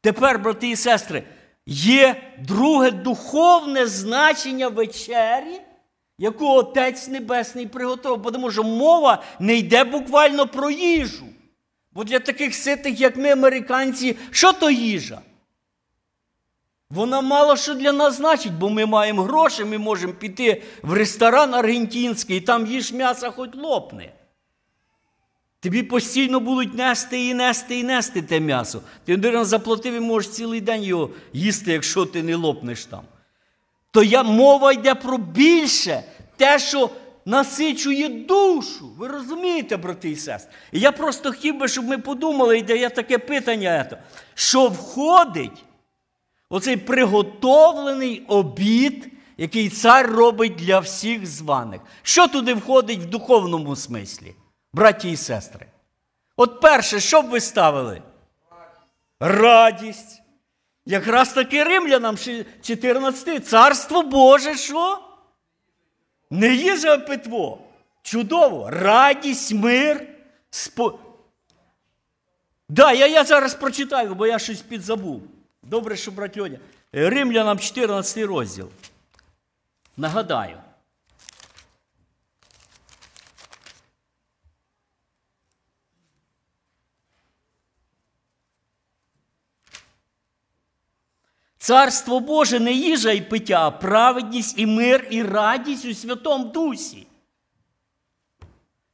Тепер, 0.00 0.38
брати 0.38 0.70
і 0.70 0.76
сестри, 0.76 1.22
є 1.70 2.22
друге 2.38 2.90
духовне 2.90 3.86
значення 3.86 4.68
вечері, 4.68 5.60
яку 6.18 6.46
Отець 6.46 7.08
Небесний 7.08 7.66
приготував, 7.66 8.32
тому 8.32 8.50
що 8.50 8.62
мова 8.62 9.22
не 9.40 9.54
йде 9.56 9.84
буквально 9.84 10.46
про 10.46 10.70
їжу. 10.70 11.26
Бо 11.92 12.04
для 12.04 12.18
таких 12.18 12.54
ситих, 12.54 13.00
як 13.00 13.16
ми, 13.16 13.30
американці, 13.30 14.16
що 14.30 14.52
то 14.52 14.70
їжа? 14.70 15.20
Вона 16.90 17.20
мало 17.20 17.56
що 17.56 17.74
для 17.74 17.92
нас 17.92 18.14
значить, 18.14 18.52
бо 18.52 18.70
ми 18.70 18.86
маємо 18.86 19.22
гроші, 19.22 19.64
ми 19.64 19.78
можемо 19.78 20.12
піти 20.12 20.62
в 20.82 20.92
ресторан 20.92 21.54
аргентинський, 21.54 22.40
там 22.40 22.66
їж 22.66 22.92
м'ясо 22.92 23.32
хоч 23.32 23.50
лопне. 23.54 24.12
Тобі 25.60 25.82
постійно 25.82 26.40
будуть 26.40 26.74
нести 26.74 27.26
і 27.26 27.34
нести 27.34 27.78
і 27.78 27.84
нести 27.84 28.22
те 28.22 28.40
м'ясо. 28.40 28.82
Ти 29.04 29.14
один 29.14 29.44
заплатив 29.44 29.94
і 29.94 30.00
можеш 30.00 30.30
цілий 30.30 30.60
день 30.60 30.82
його 30.82 31.10
їсти, 31.32 31.72
якщо 31.72 32.06
ти 32.06 32.22
не 32.22 32.34
лопнеш 32.34 32.84
там. 32.84 33.02
То 33.90 34.02
я, 34.02 34.22
мова 34.22 34.72
йде 34.72 34.94
про 34.94 35.18
більше 35.18 36.02
те, 36.36 36.58
що 36.58 36.90
насичує 37.24 38.08
душу. 38.08 38.90
Ви 38.98 39.08
розумієте, 39.08 39.76
брати 39.76 40.10
і 40.10 40.16
сестри? 40.16 40.52
І 40.72 40.80
я 40.80 40.92
просто 40.92 41.30
хотів 41.30 41.58
би, 41.58 41.68
щоб 41.68 41.84
ми 41.84 41.98
подумали, 41.98 42.58
і 42.58 42.62
де 42.62 42.76
є 42.76 42.88
таке 42.88 43.18
питання, 43.18 43.98
що 44.34 44.68
входить 44.68 45.64
оцей 46.50 46.76
приготовлений 46.76 48.24
обід, 48.28 49.08
який 49.36 49.68
цар 49.68 50.10
робить 50.10 50.56
для 50.56 50.78
всіх 50.78 51.26
званих. 51.26 51.80
Що 52.02 52.28
туди 52.28 52.54
входить 52.54 52.98
в 52.98 53.06
духовному 53.06 53.76
смислі? 53.76 54.34
Браті 54.78 55.10
і 55.10 55.16
сестри. 55.16 55.66
От 56.36 56.60
перше, 56.60 57.00
що 57.00 57.22
б 57.22 57.28
ви 57.28 57.40
ставили? 57.40 58.02
Радість. 59.20 60.22
Якраз 60.86 61.32
таки 61.32 61.64
римлянам 61.64 62.16
14. 62.62 63.48
Царство 63.48 64.02
Боже 64.02 64.54
що? 64.54 64.98
Не 66.30 66.54
їжа 66.54 66.98
питво. 66.98 67.58
Чудово. 68.02 68.70
Радість, 68.70 69.52
мир. 69.52 70.08
Спо... 70.50 70.98
Да, 72.68 72.92
я 72.92 73.06
я 73.06 73.24
зараз 73.24 73.54
прочитаю, 73.54 74.14
бо 74.14 74.26
я 74.26 74.38
щось 74.38 74.62
підзабув. 74.62 75.22
Добре, 75.62 75.96
що 75.96 76.10
брат 76.10 76.38
Льоня. 76.38 76.58
Римлянам 76.92 77.58
14 77.58 78.24
розділ. 78.24 78.68
Нагадаю. 79.96 80.56
Царство 91.68 92.20
Боже 92.20 92.60
не 92.60 92.72
їжа 92.72 93.12
і 93.12 93.20
пиття, 93.20 93.66
а 93.66 93.70
праведність 93.70 94.58
і 94.58 94.66
мир, 94.66 95.08
і 95.10 95.22
радість 95.22 95.84
у 95.84 95.94
Святому 95.94 96.44
Дусі. 96.44 97.06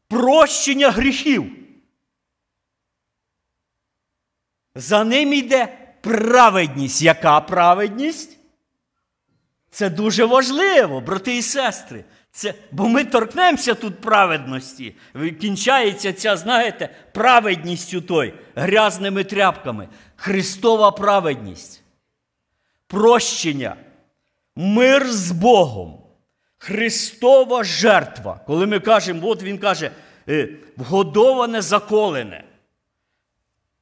Прощення 0.09 0.91
гріхів. 0.91 1.57
За 4.75 5.05
ним 5.05 5.33
йде 5.33 5.79
праведність. 6.01 7.03
Яка 7.03 7.41
праведність? 7.41 8.39
Це 9.71 9.91
дуже 9.91 10.25
важливо, 10.25 11.01
брати 11.01 11.37
і 11.37 11.43
сестри. 11.43 12.05
Це, 12.31 12.55
Бо 12.73 12.89
ми 12.89 13.05
торкнемося 13.05 13.75
тут 13.75 14.01
праведності. 14.01 14.97
Кінчається 15.41 16.13
ця, 16.13 16.37
знаєте, 16.37 16.97
праведністю 17.13 18.01
той, 18.01 18.35
грязними 18.55 19.25
тряпками. 19.25 19.89
Христова 20.17 20.91
праведність 20.91 21.84
прощення, 22.95 23.77
мир 24.57 25.13
з 25.13 25.31
Богом, 25.31 25.99
Христова 26.59 27.65
жертва. 27.65 28.41
Коли 28.47 28.67
ми 28.67 28.81
кажемо, 28.81 29.29
от 29.29 29.43
Він 29.43 29.59
каже, 29.59 29.91
«Е, 30.29 30.49
вгодоване 30.77 31.63
заколене. 31.63 32.45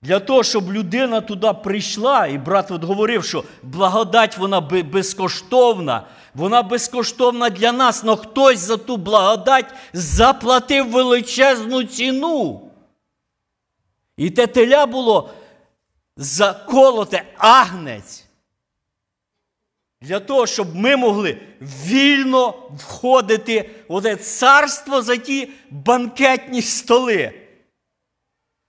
Для 0.02 0.20
того, 0.20 0.42
щоб 0.42 0.72
людина 0.72 1.20
туди 1.20 1.52
прийшла, 1.52 2.26
і 2.26 2.38
брат 2.38 2.70
от 2.70 2.84
говорив, 2.84 3.24
що 3.24 3.44
благодать 3.62 4.38
вона 4.38 4.60
безкоштовна, 4.60 6.06
вона 6.34 6.62
безкоштовна 6.62 7.50
для 7.50 7.72
нас, 7.72 8.02
але 8.04 8.16
хтось 8.16 8.58
за 8.58 8.76
ту 8.76 8.96
благодать 8.96 9.74
заплатив 9.92 10.90
величезну 10.90 11.84
ціну. 11.84 12.70
І 14.16 14.30
те 14.30 14.46
теля 14.46 14.86
було 14.86 15.30
заколоте 16.16 17.24
агнець. 17.38 18.24
Для 20.02 20.20
того, 20.20 20.46
щоб 20.46 20.76
ми 20.76 20.96
могли 20.96 21.38
вільно 21.60 22.70
входити 22.78 23.70
в 23.88 24.02
це 24.02 24.16
царство 24.16 25.02
за 25.02 25.16
ті 25.16 25.48
банкетні 25.70 26.62
столи. 26.62 27.32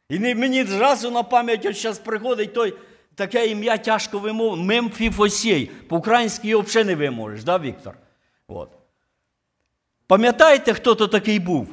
І 0.09 0.19
мені 0.19 0.63
зразу 0.63 1.11
на 1.11 1.23
пам'ять 1.23 1.65
от 1.65 1.77
зараз 1.77 1.99
приходить 1.99 2.53
той 2.53 2.73
таке 3.15 3.47
ім'я 3.47 3.77
тяжко 3.77 4.19
вимов, 4.19 4.57
Мемфіфосій. 4.57 5.71
По-українськи 5.89 6.47
його 6.47 6.63
взагалі 6.63 6.87
не 6.87 6.95
вимовиш, 6.95 7.43
да, 7.43 7.59
Віктор? 7.59 7.97
От. 8.47 8.69
Пам'ятаєте, 10.07 10.73
хто 10.73 10.95
то 10.95 11.07
такий 11.07 11.39
був? 11.39 11.67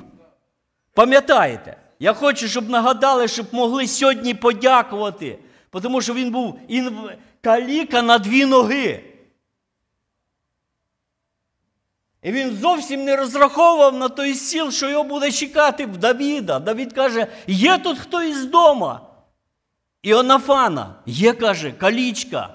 Пам'ятаєте? 0.94 1.76
Я 1.98 2.12
хочу, 2.12 2.48
щоб 2.48 2.68
нагадали, 2.68 3.28
щоб 3.28 3.46
могли 3.52 3.86
сьогодні 3.86 4.34
подякувати, 4.34 5.38
тому 5.82 6.02
що 6.02 6.14
він 6.14 6.30
був 6.30 6.60
каліка 7.40 8.02
на 8.02 8.18
дві 8.18 8.44
ноги. 8.44 9.09
І 12.22 12.32
він 12.32 12.56
зовсім 12.56 13.04
не 13.04 13.16
розраховував 13.16 13.98
на 13.98 14.08
той 14.08 14.34
сіл, 14.34 14.70
що 14.70 14.88
його 14.90 15.04
буде 15.04 15.32
чекати 15.32 15.86
в 15.86 15.96
Давіда. 15.96 16.58
Давід 16.58 16.92
каже: 16.92 17.26
є 17.46 17.78
тут 17.78 17.98
хто 17.98 18.22
із 18.22 18.44
дома. 18.44 19.00
Іонафана, 20.02 20.94
є, 21.06 21.32
каже, 21.32 21.72
калічка. 21.72 22.54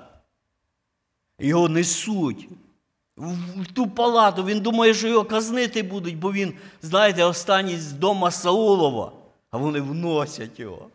Його 1.40 1.70
несуть 1.70 2.50
в 3.18 3.74
ту 3.74 3.88
палату. 3.88 4.44
Він 4.44 4.60
думає, 4.60 4.94
що 4.94 5.08
його 5.08 5.26
казнити 5.26 5.84
будуть, 5.84 6.18
бо 6.18 6.32
він, 6.32 6.54
знаєте, 6.82 7.24
останній 7.24 7.78
з 7.78 7.92
дома 7.92 8.32
Саулова, 8.32 9.12
а 9.52 9.58
вони 9.58 9.82
вносять 9.82 10.60
його. 10.60 10.90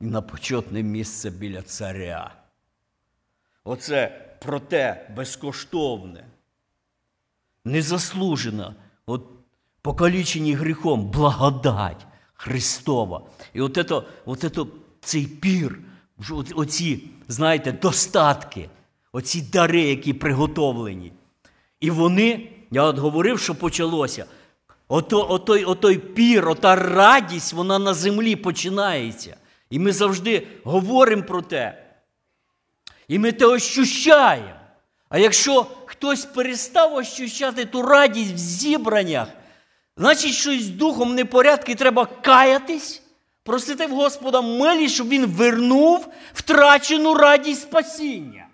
І 0.00 0.04
на 0.04 0.22
почетне 0.22 0.82
місце 0.82 1.30
біля 1.30 1.62
царя. 1.62 2.34
Оце 3.64 4.26
проте 4.38 5.10
безкоштовне 5.16 6.24
незаслужена, 7.64 8.74
от 9.06 9.22
покалічені 9.82 10.54
гріхом, 10.54 11.10
благодать 11.10 12.06
Христова. 12.34 13.22
І 13.54 13.60
от, 13.60 13.78
ето, 13.78 14.04
от 14.26 14.44
ето, 14.44 14.68
цей 15.00 15.26
пір, 15.26 15.78
оці, 16.54 17.10
знаєте, 17.28 17.72
достатки, 17.72 18.68
оці 19.12 19.42
дари, 19.42 19.80
які 19.80 20.12
приготовлені. 20.12 21.12
І 21.80 21.90
вони, 21.90 22.48
я 22.70 22.82
от 22.82 22.98
говорив, 22.98 23.40
що 23.40 23.54
почалося. 23.54 24.26
Ото, 24.88 25.26
отой, 25.30 25.64
отой 25.64 25.98
пір, 25.98 26.48
ота 26.48 26.76
радість, 26.76 27.52
вона 27.52 27.78
на 27.78 27.94
землі 27.94 28.36
починається. 28.36 29.36
І 29.70 29.78
ми 29.78 29.92
завжди 29.92 30.46
говоримо 30.64 31.22
про 31.22 31.42
те. 31.42 31.84
І 33.08 33.18
ми 33.18 33.32
те 33.32 33.46
ощущаємо. 33.46 34.50
А 35.08 35.18
якщо 35.18 35.66
хтось 36.02 36.24
перестав 36.24 36.94
ощущати 36.94 37.64
ту 37.64 37.82
радість 37.82 38.34
в 38.34 38.36
зібраннях, 38.36 39.28
значить, 39.96 40.32
щось 40.32 40.62
з 40.62 40.68
духом 40.68 41.14
непорядки, 41.14 41.74
треба 41.74 42.06
каятись, 42.06 43.02
просити 43.42 43.86
в 43.86 43.90
Господа 43.90 44.40
милість, 44.40 44.94
щоб 44.94 45.08
він 45.08 45.26
вернув 45.26 46.08
втрачену 46.34 47.14
радість 47.14 47.62
спасіння. 47.62 48.46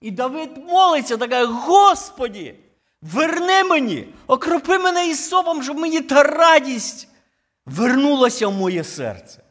І 0.00 0.10
Давид 0.10 0.50
молиться, 0.68 1.16
така, 1.16 1.44
Господі, 1.44 2.54
верни 3.02 3.64
мені, 3.64 4.08
окропи 4.26 4.78
мене 4.78 5.08
із 5.08 5.28
собом, 5.28 5.62
щоб 5.62 5.78
мені 5.78 6.00
та 6.00 6.22
радість 6.22 7.08
вернулася 7.66 8.48
в 8.48 8.52
моє 8.52 8.84
серце. 8.84 9.42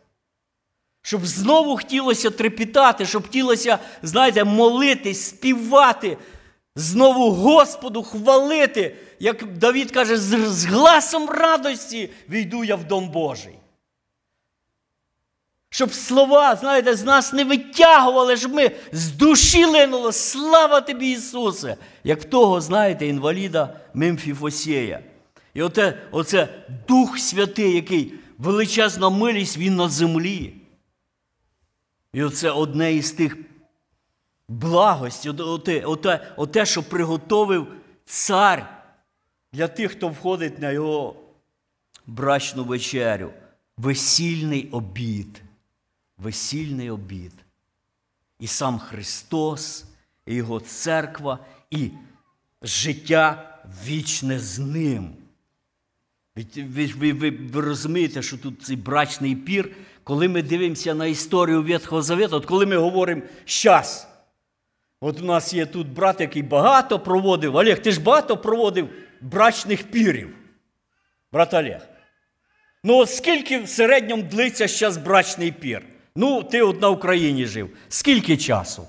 Щоб 1.01 1.25
знову 1.25 1.77
хотілося 1.77 2.29
трепітати, 2.29 3.05
щоб 3.05 3.23
хотілося, 3.23 3.79
знаєте, 4.01 4.43
молитись, 4.43 5.25
співати, 5.25 6.17
знову 6.75 7.31
Господу 7.31 8.03
хвалити, 8.03 8.95
як 9.19 9.57
Давід 9.57 9.91
каже, 9.91 10.17
з 10.17 10.65
гласом 10.65 11.29
радості 11.29 12.09
війду 12.29 12.63
я 12.63 12.75
в 12.75 12.83
Дом 12.83 13.09
Божий. 13.09 13.55
Щоб 15.69 15.93
слова, 15.93 16.55
знаєте, 16.55 16.95
з 16.95 17.03
нас 17.03 17.33
не 17.33 17.43
витягували, 17.43 18.37
щоб 18.37 18.53
ми 18.53 18.71
з 18.91 19.11
душі 19.11 19.65
линуло, 19.65 20.11
слава 20.11 20.81
тобі, 20.81 21.11
Ісусе, 21.11 21.77
як 22.03 22.25
того, 22.25 22.61
знаєте, 22.61 23.07
інваліда 23.07 23.79
Мемфіфосія. 23.93 24.99
І 25.53 25.61
оте, 25.61 26.01
оце 26.11 26.47
Дух 26.87 27.19
Святий, 27.19 27.75
який 27.75 28.13
величезна 28.37 29.09
милість, 29.09 29.57
він 29.57 29.75
на 29.75 29.89
землі. 29.89 30.53
І 32.13 32.23
оце 32.23 32.51
одне 32.51 32.93
із 32.93 33.11
тих 33.11 33.37
благості, 34.47 35.29
оте, 35.29 35.81
оте, 35.81 36.33
оте, 36.37 36.65
що 36.65 36.83
приготовив 36.83 37.67
цар 38.05 38.83
для 39.53 39.67
тих, 39.67 39.91
хто 39.91 40.07
входить 40.07 40.59
на 40.59 40.71
його 40.71 41.15
брачну 42.07 42.63
вечерю. 42.63 43.31
Весільний 43.77 44.69
обід. 44.71 45.41
Весільний 46.17 46.89
обід. 46.89 47.31
І 48.39 48.47
сам 48.47 48.79
Христос, 48.79 49.85
і 50.25 50.35
Його 50.35 50.59
церква, 50.59 51.39
і 51.71 51.91
життя 52.61 53.57
вічне 53.85 54.39
з 54.39 54.59
ним. 54.59 55.13
Ви, 56.55 56.85
ви, 56.85 57.13
ви, 57.13 57.29
ви 57.31 57.61
розумієте, 57.61 58.21
що 58.21 58.37
тут 58.37 58.63
цей 58.63 58.75
брачний 58.75 59.35
пір, 59.35 59.75
коли 60.03 60.27
ми 60.27 60.41
дивимося 60.41 60.93
на 60.93 61.05
історію 61.05 61.63
Ветхого 61.63 62.01
Завіту, 62.01 62.35
от 62.35 62.45
коли 62.45 62.65
ми 62.65 62.77
говоримо 62.77 63.21
щас. 63.45 64.07
От 65.05 65.21
у 65.21 65.25
нас 65.25 65.53
є 65.53 65.65
тут 65.65 65.87
брат, 65.87 66.21
який 66.21 66.43
багато 66.43 66.99
проводив. 66.99 67.55
Олег, 67.55 67.81
ти 67.81 67.91
ж 67.91 68.01
багато 68.01 68.37
проводив 68.37 68.89
брачних 69.21 69.83
пірів. 69.83 70.35
Брат 71.31 71.53
Олег. 71.53 71.87
Ну, 72.83 72.97
от 72.97 73.09
скільки 73.09 73.59
в 73.59 73.69
середньому 73.69 74.23
длиться 74.23 74.67
зараз 74.67 74.97
брачний 74.97 75.51
пір? 75.51 75.81
Ну, 76.15 76.43
ти 76.43 76.61
от 76.61 76.81
на 76.81 76.89
Україні 76.89 77.45
жив. 77.45 77.69
Скільки 77.89 78.37
часу? 78.37 78.87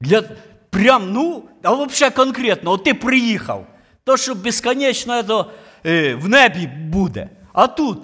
Для, 0.00 0.22
Прям, 0.70 1.12
ну, 1.12 1.42
а 1.62 1.74
взагалі 1.74 2.14
конкретно, 2.14 2.70
от 2.70 2.84
ти 2.84 2.94
приїхав. 2.94 3.66
То, 4.04 4.16
що 4.16 4.34
безконечно 4.34 5.22
то, 5.22 5.52
е, 5.86 6.14
в 6.14 6.28
небі 6.28 6.66
буде. 6.66 7.28
А 7.52 7.66
тут, 7.66 7.98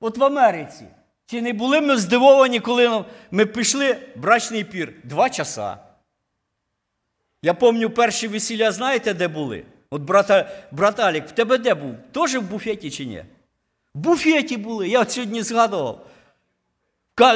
от 0.00 0.18
в 0.18 0.24
Америці, 0.24 0.84
чи 1.26 1.42
не 1.42 1.52
були 1.52 1.80
ми 1.80 1.96
здивовані, 1.96 2.60
коли 2.60 3.04
ми 3.30 3.46
пішли 3.46 3.96
брачний 4.16 4.64
пір 4.64 4.92
два 5.04 5.30
часа. 5.30 5.78
Я 7.42 7.54
пам'ятаю, 7.54 7.90
перші 7.90 8.28
весілля, 8.28 8.72
знаєте, 8.72 9.14
де 9.14 9.28
були? 9.28 9.64
От 9.90 10.02
брат, 10.02 10.46
брат 10.72 11.00
Алік, 11.00 11.28
в 11.28 11.30
тебе 11.30 11.58
де 11.58 11.74
був? 11.74 11.94
Теж 12.12 12.36
в 12.36 12.40
буфеті 12.40 12.90
чи 12.90 13.04
ні? 13.04 13.24
В 13.94 13.98
буфеті 13.98 14.56
були, 14.56 14.88
я 14.88 15.00
от 15.00 15.10
сьогодні 15.10 15.42
згадував. 15.42 16.06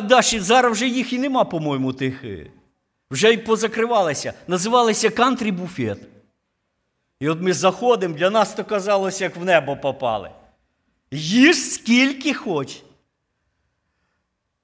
Даші, 0.03 0.41
зараз 0.41 0.73
вже 0.73 0.89
їх 0.89 1.13
і 1.13 1.19
нема, 1.19 1.45
по-моєму, 1.45 1.93
тих. 1.93 2.25
Е, 2.25 2.47
вже 3.11 3.33
й 3.33 3.37
позакривалися. 3.37 4.33
Називалися 4.47 5.11
кантрі 5.11 5.53
буфет. 5.53 5.99
І 7.21 7.29
от 7.29 7.41
ми 7.41 7.53
заходимо, 7.53 8.15
для 8.15 8.31
нас 8.31 8.55
то 8.55 8.65
казалося, 8.65 9.25
як 9.25 9.37
в 9.37 9.45
небо 9.45 9.77
попали. 9.77 10.31
Їж 11.11 11.73
скільки 11.73 12.35
хоч. 12.35 12.83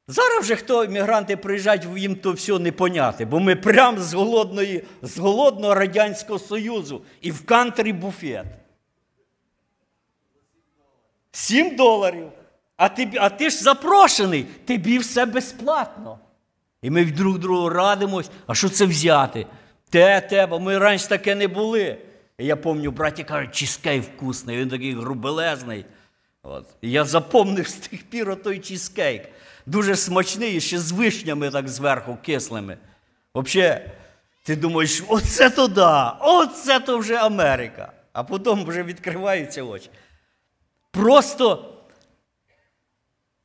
Зараз 0.08 0.44
вже 0.44 0.56
хто 0.56 0.84
іммігранти 0.84 1.36
приїжджають, 1.36 1.86
їм 1.96 2.16
то 2.16 2.32
все 2.32 2.58
не 2.58 2.72
поняти, 2.72 3.24
бо 3.24 3.40
ми 3.40 3.56
прямо 3.56 4.00
з 4.00 4.14
голодної, 4.14 4.84
з 5.02 5.18
голодного 5.18 5.74
Радянського 5.74 6.38
Союзу 6.38 7.02
і 7.20 7.30
в 7.30 7.46
кантрі 7.46 7.92
буфет. 7.92 8.46
Сім 11.32 11.76
доларів. 11.76 12.28
А 12.76 12.88
ти, 12.88 13.10
а 13.16 13.28
ти 13.28 13.50
ж 13.50 13.56
запрошений, 13.56 14.46
тобі 14.66 14.98
все 14.98 15.26
безплатно. 15.26 16.18
І 16.82 16.90
ми 16.90 17.04
друг 17.04 17.38
другу 17.38 17.68
радимось, 17.68 18.30
а 18.46 18.54
що 18.54 18.68
це 18.68 18.86
взяти? 18.86 19.46
Те, 19.90 20.20
те, 20.20 20.46
бо 20.46 20.60
ми 20.60 20.78
раніше 20.78 21.08
таке 21.08 21.34
не 21.34 21.48
були. 21.48 21.98
І 22.38 22.46
я 22.46 22.56
пам'ятаю, 22.56 22.90
браті 22.90 23.24
кажуть, 23.24 23.54
чізкейк 23.54 24.04
вкусний, 24.04 24.56
він 24.56 24.68
такий 24.68 24.94
грубелезний. 24.94 25.84
От. 26.42 26.66
І 26.80 26.90
я 26.90 27.04
запомнив 27.04 27.68
з 27.68 27.72
тих 27.74 28.02
пір 28.02 28.36
той 28.42 28.58
чізкейк. 28.58 29.22
Дуже 29.66 29.96
смачний, 29.96 30.60
ще 30.60 30.78
з 30.78 30.92
вишнями 30.92 31.50
так 31.50 31.68
зверху 31.68 32.18
кислими. 32.22 32.78
Взагалі, 33.34 33.80
ти 34.44 34.56
думаєш, 34.56 35.02
оце 35.08 35.50
то 35.50 35.68
да, 35.68 36.10
оце 36.20 36.80
то 36.80 36.98
вже 36.98 37.14
Америка. 37.14 37.92
А 38.12 38.24
потім 38.24 38.64
вже 38.64 38.82
відкриваються 38.82 39.62
очі. 39.62 39.90
Просто 40.90 41.70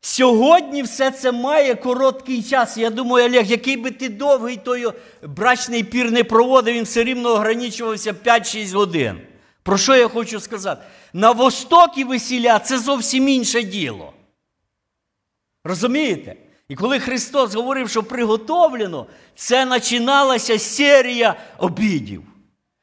Сьогодні 0.02 0.84
все 0.84 1.12
це 1.12 1.32
має 1.32 1.76
короткий 1.76 2.44
час. 2.44 2.78
Я 2.78 2.90
думаю, 2.90 3.30
Олег, 3.30 3.46
який 3.46 3.78
би 3.78 3.92
ти 3.92 4.10
довгий 4.10 4.58
той 4.58 4.86
брачний 5.24 5.84
пір 5.84 6.12
не 6.12 6.24
проводив, 6.24 6.76
він 6.76 6.84
все 6.84 7.04
рівно 7.04 7.30
ограничувався 7.30 8.14
5-6 8.14 8.76
годин. 8.76 9.22
Про 9.64 9.78
що 9.78 9.96
я 9.96 10.08
хочу 10.08 10.40
сказати? 10.40 10.82
На 11.14 11.32
востокі 11.32 12.04
весілля 12.04 12.60
це 12.60 12.80
зовсім 12.80 13.28
інше 13.30 13.64
діло. 13.64 14.14
Розумієте? 15.70 16.36
І 16.68 16.76
коли 16.76 17.00
Христос 17.00 17.56
говорив, 17.56 17.90
що 17.90 18.04
приготовлено, 18.04 19.06
це 19.36 19.66
починалася 19.66 20.60
серія 20.60 21.36
обідів. 21.58 22.24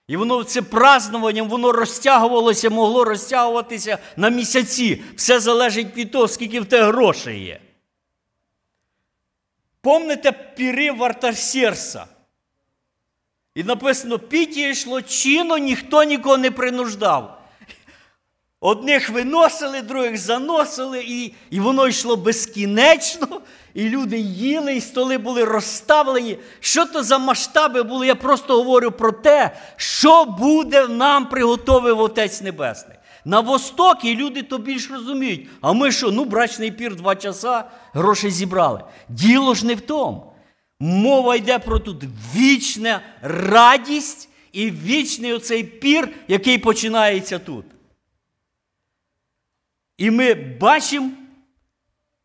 І 0.09 0.16
воно 0.16 0.44
це 0.44 0.62
празднуванням, 0.62 1.49
воно 1.49 1.72
розтягувалося, 1.72 2.70
могло 2.70 3.05
розтягуватися 3.05 3.99
на 4.16 4.29
місяці. 4.29 5.03
Все 5.16 5.40
залежить 5.40 5.96
від 5.96 6.11
того, 6.12 6.29
скільки 6.29 6.61
в 6.61 6.64
те 6.64 6.85
грошей 6.85 7.44
є. 7.44 7.61
Помните 9.81 10.33
піри 10.33 10.92
Вартарсерса? 10.92 12.07
І 13.55 13.64
написано, 13.64 14.18
піті 14.18 14.70
йшло 14.70 15.03
чино, 15.03 15.59
ніхто 15.59 16.05
нікого 16.05 16.37
не 16.37 16.51
принуждав. 16.51 17.36
Одних 18.61 19.11
виносили, 19.11 19.83
других 19.83 20.19
заносили, 20.19 21.05
і 21.07 21.35
і 21.51 21.61
воно 21.61 21.88
йшло 21.88 22.16
безкінечно, 22.16 23.40
і 23.75 23.88
люди 23.88 24.19
їли, 24.19 24.77
і 24.77 24.81
столи 24.81 25.19
були 25.19 25.45
розставлені. 25.45 26.38
Що 26.61 26.87
то 26.87 27.03
за 27.03 27.19
масштаби 27.19 27.83
були? 27.83 28.07
Я 28.07 28.14
просто 28.14 28.57
говорю 28.57 28.90
про 28.90 29.12
те, 29.12 29.57
що 29.77 30.25
буде 30.25 30.88
нам 30.88 31.29
приготовив 31.29 32.01
Отець 32.01 32.42
Небесний. 32.42 32.97
На 33.25 33.40
Востокі 33.40 34.16
люди 34.16 34.42
то 34.42 34.59
більш 34.59 34.90
розуміють. 34.90 35.49
А 35.61 35.73
ми 35.73 35.92
що? 35.92 36.11
Ну, 36.11 36.25
брачний 36.25 36.71
пір 36.71 36.97
два 36.97 37.16
часа, 37.16 37.64
гроші 37.92 38.31
зібрали. 38.31 38.81
Діло 39.09 39.55
ж 39.55 39.66
не 39.66 39.75
в 39.75 39.81
тому. 39.81 40.33
Мова 40.81 41.37
йде 41.37 41.59
про 41.59 41.79
тут 41.79 42.05
вічна 42.35 43.01
радість 43.23 44.29
і 44.53 44.71
вічний 44.71 45.33
оцей 45.33 45.64
пір, 45.64 46.09
який 46.29 46.59
починається 46.59 47.38
тут. 47.38 47.64
І 49.98 50.11
ми 50.11 50.35
бачимо, 50.35 51.11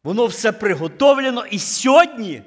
воно 0.03 0.25
все 0.25 0.51
приготовлено. 0.51 1.45
І 1.45 1.59
сьогодні 1.59 2.43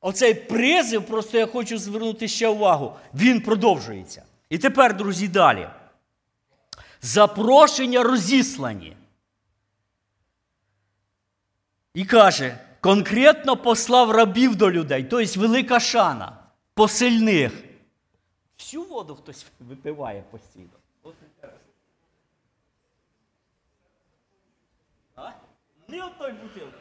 оцей 0.00 0.34
призив, 0.34 1.06
просто 1.06 1.38
я 1.38 1.46
хочу 1.46 1.78
звернути 1.78 2.28
ще 2.28 2.48
увагу, 2.48 2.96
він 3.14 3.40
продовжується. 3.40 4.22
І 4.50 4.58
тепер, 4.58 4.96
друзі, 4.96 5.28
далі. 5.28 5.68
Запрошення 7.00 8.02
розіслані. 8.02 8.96
І 11.94 12.04
каже, 12.04 12.58
конкретно 12.80 13.56
послав 13.56 14.10
рабів 14.10 14.56
до 14.56 14.70
людей, 14.70 15.04
тобто 15.04 15.40
велика 15.40 15.80
шана, 15.80 16.36
посильних. 16.74 17.52
Всю 18.58 18.82
воду 18.82 19.14
хтось 19.14 19.46
випиває 19.60 20.22
постійно. 20.30 20.68
А? 25.16 25.30
Не 25.88 26.04
одної 26.04 26.32
бутилки. 26.32 26.78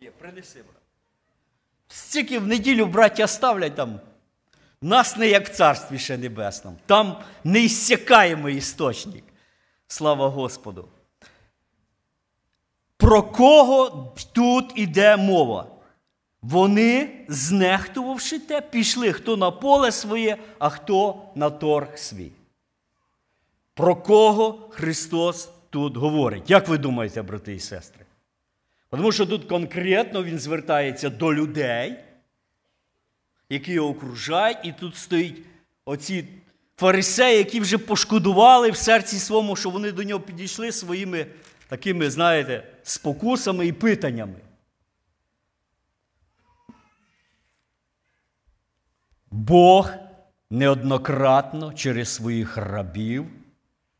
Є, 0.00 0.09
принеси, 0.20 0.62
брат. 0.62 0.82
Стільки 1.88 2.38
в 2.38 2.46
неділю 2.46 2.86
браття 2.86 3.26
ставлять 3.26 3.74
там. 3.74 4.00
Нас 4.82 5.16
не 5.16 5.28
як 5.28 5.48
в 5.48 5.56
царстві 5.56 5.98
ще 5.98 6.18
небесному. 6.18 6.76
Там 6.86 7.16
неіссякаємий 7.44 8.56
істочник. 8.56 9.24
Слава 9.86 10.28
Господу. 10.28 10.88
Про 12.96 13.22
кого 13.22 14.12
тут 14.32 14.72
іде 14.74 15.16
мова? 15.16 15.66
Вони, 16.42 17.24
знехтувавши 17.28 18.38
те, 18.38 18.60
пішли 18.60 19.12
хто 19.12 19.36
на 19.36 19.50
поле 19.50 19.92
своє, 19.92 20.38
а 20.58 20.68
хто 20.68 21.22
на 21.34 21.50
торг 21.50 21.98
свій. 21.98 22.32
Про 23.74 23.96
кого 23.96 24.68
Христос 24.70 25.48
тут 25.70 25.96
говорить? 25.96 26.50
Як 26.50 26.68
ви 26.68 26.78
думаєте, 26.78 27.22
брати 27.22 27.54
і 27.54 27.60
сестри? 27.60 28.04
Тому 28.90 29.12
що 29.12 29.26
тут 29.26 29.44
конкретно 29.44 30.24
Він 30.24 30.38
звертається 30.38 31.10
до 31.10 31.34
людей, 31.34 31.96
які 33.48 33.72
його 33.72 33.88
окружають, 33.88 34.58
і 34.64 34.72
тут 34.72 34.96
стоїть 34.96 35.42
оці 35.84 36.24
фарисеї, 36.76 37.38
які 37.38 37.60
вже 37.60 37.78
пошкодували 37.78 38.70
в 38.70 38.76
серці 38.76 39.18
своєму, 39.18 39.56
що 39.56 39.70
вони 39.70 39.92
до 39.92 40.02
нього 40.02 40.20
підійшли 40.20 40.72
своїми 40.72 41.26
такими, 41.68 42.10
знаєте, 42.10 42.66
спокусами 42.82 43.66
і 43.66 43.72
питаннями. 43.72 44.40
Бог 49.30 49.90
неоднократно 50.50 51.72
через 51.72 52.08
своїх 52.08 52.56
рабів 52.56 53.26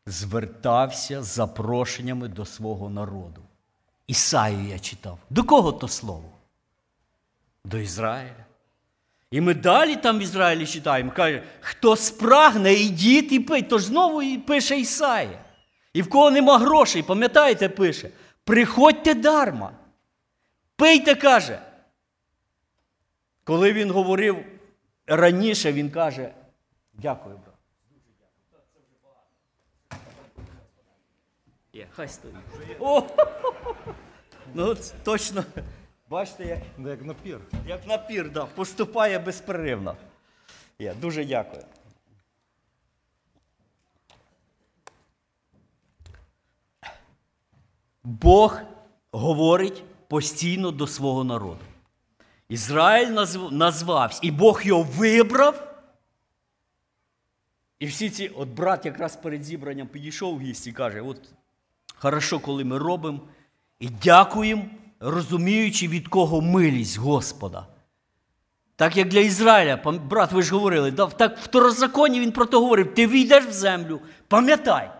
звертався 0.05 1.23
з 1.23 1.27
запрошеннями 1.27 2.27
до 2.27 2.45
свого 2.45 2.89
народу. 2.89 3.41
Ісаю 4.11 4.67
я 4.67 4.79
читав. 4.79 5.19
До 5.29 5.43
кого 5.43 5.71
то 5.71 5.87
слово? 5.87 6.31
До 7.65 7.77
Ізраїля. 7.77 8.45
І 9.31 9.41
ми 9.41 9.53
далі 9.53 9.95
там 9.95 10.19
в 10.19 10.21
Ізраїлі 10.21 10.67
читаємо, 10.67 11.11
каже, 11.11 11.43
хто 11.59 11.95
спрагне, 11.95 12.73
ідіть 12.73 13.31
і 13.31 13.39
пить. 13.39 13.69
Тож 13.69 13.83
знову 13.83 14.21
і 14.21 14.37
пише 14.37 14.79
Ісая. 14.79 15.45
І 15.93 16.01
в 16.01 16.09
кого 16.09 16.31
нема 16.31 16.59
грошей, 16.59 17.03
пам'ятаєте, 17.03 17.69
пише, 17.69 18.09
приходьте 18.43 19.13
дарма. 19.13 19.71
Пийте, 20.75 21.15
каже. 21.15 21.61
Коли 23.43 23.73
він 23.73 23.91
говорив 23.91 24.45
раніше, 25.07 25.73
він 25.73 25.91
каже, 25.91 26.33
дякую, 26.93 27.37
брат. 27.37 27.55
Є, 31.73 31.87
хай 31.91 32.07
стоїть. 32.07 32.35
Ну, 34.53 34.75
точно. 35.03 35.43
Бачите, 36.09 36.45
як 36.45 36.59
Ну, 36.77 36.89
як 36.89 37.01
напір. 37.05 37.39
як 37.67 37.87
напір, 37.87 38.31
да, 38.31 38.45
поступає 38.45 39.19
безперервно. 39.19 39.95
Є, 40.79 40.93
дуже 41.01 41.25
дякую. 41.25 41.63
Бог 48.03 48.59
говорить 49.11 49.83
постійно 50.07 50.71
до 50.71 50.87
свого 50.87 51.23
народу. 51.23 51.59
Ізраїль 52.49 53.07
назв... 53.07 53.51
назвався, 53.51 54.19
і 54.23 54.31
Бог 54.31 54.61
його 54.63 54.83
вибрав. 54.83 55.67
І 57.79 57.85
всі 57.85 58.09
ці, 58.09 58.27
от 58.27 58.49
брат 58.49 58.85
якраз 58.85 59.15
перед 59.15 59.43
зібранням 59.43 59.87
підійшов 59.87 60.35
в 60.35 60.41
гість 60.41 60.67
і 60.67 60.71
каже: 60.71 61.01
от 61.01 61.17
хорошо, 61.95 62.39
коли 62.39 62.63
ми 62.63 62.77
робимо, 62.77 63.19
і 63.81 63.89
дякуємо, 63.89 64.63
розуміючи, 64.99 65.87
від 65.87 66.07
кого 66.07 66.41
милість 66.41 66.97
Господа. 66.97 67.67
Так 68.75 68.97
як 68.97 69.07
для 69.07 69.19
Ізраїля, 69.19 69.75
брат, 70.09 70.31
ви 70.31 70.41
ж 70.41 70.53
говорили, 70.53 70.91
так 70.91 71.37
в 71.37 71.43
второзаконі 71.43 72.19
він 72.19 72.31
про 72.31 72.45
то 72.45 72.59
говорив: 72.59 72.93
ти 72.93 73.07
війдеш 73.07 73.45
в 73.45 73.51
землю, 73.51 73.99
пам'ятай. 74.27 74.91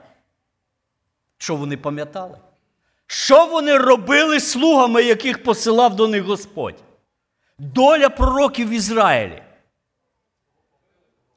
Що 1.38 1.56
вони 1.56 1.78
пам'ятали? 1.78 2.38
Що 3.08 3.46
вони 3.46 3.78
робили 3.78 4.40
слугами, 4.40 5.04
яких 5.04 5.44
посилав 5.44 5.96
до 5.96 6.08
них 6.08 6.24
Господь? 6.24 6.84
Доля 7.58 8.10
пророків 8.10 8.70
в 8.70 8.72
Ізраїлі. 8.72 9.44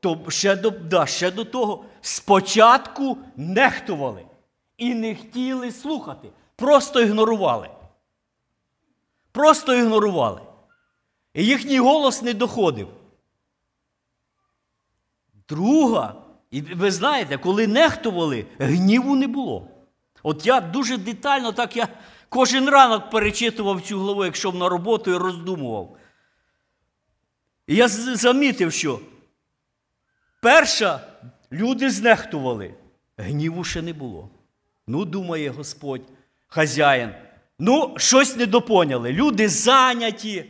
То 0.01 0.21
ще 0.29 0.57
до, 0.57 0.71
да, 0.71 1.07
ще 1.07 1.31
до 1.31 1.45
того 1.45 1.85
спочатку 2.01 3.19
нехтували 3.37 4.23
і 4.77 4.95
не 4.95 5.15
хотіли 5.15 5.73
слухати. 5.73 6.29
Просто 6.57 7.01
ігнорували. 7.01 7.71
Просто 9.33 9.75
ігнорували. 9.75 10.41
І 11.35 11.45
їхній 11.45 11.79
голос 11.79 12.23
не 12.23 12.35
доходив. 12.35 12.89
Друга, 15.49 16.15
і 16.51 16.61
ви 16.61 16.91
знаєте, 16.91 17.39
коли 17.39 17.67
нехтували, 17.67 18.47
гніву 18.59 19.17
не 19.17 19.27
було. 19.27 19.69
От 20.23 20.47
я 20.47 20.61
дуже 20.61 20.97
детально, 20.97 21.53
так 21.53 21.77
я 21.77 21.89
кожен 22.29 22.69
ранок 22.69 23.11
перечитував 23.11 23.83
цю 23.83 24.01
главу, 24.01 24.25
якщо 24.25 24.53
на 24.53 24.69
роботу 24.69 25.11
і 25.11 25.17
роздумував. 25.17 25.97
І 27.67 27.77
я 27.77 27.89
замітив, 27.89 28.73
що 28.73 29.01
перша 30.43 31.01
люди 31.53 31.91
знехтували, 31.91 32.75
гніву 33.17 33.65
ще 33.65 33.83
не 33.83 33.93
було. 33.93 34.31
Ну, 34.87 35.05
думає 35.05 35.51
Господь, 35.51 36.03
хазяїн. 36.47 37.15
Ну, 37.59 37.95
щось 37.97 38.37
недопоняли. 38.37 39.13
Люди 39.13 39.49
зайняті. 39.49 40.45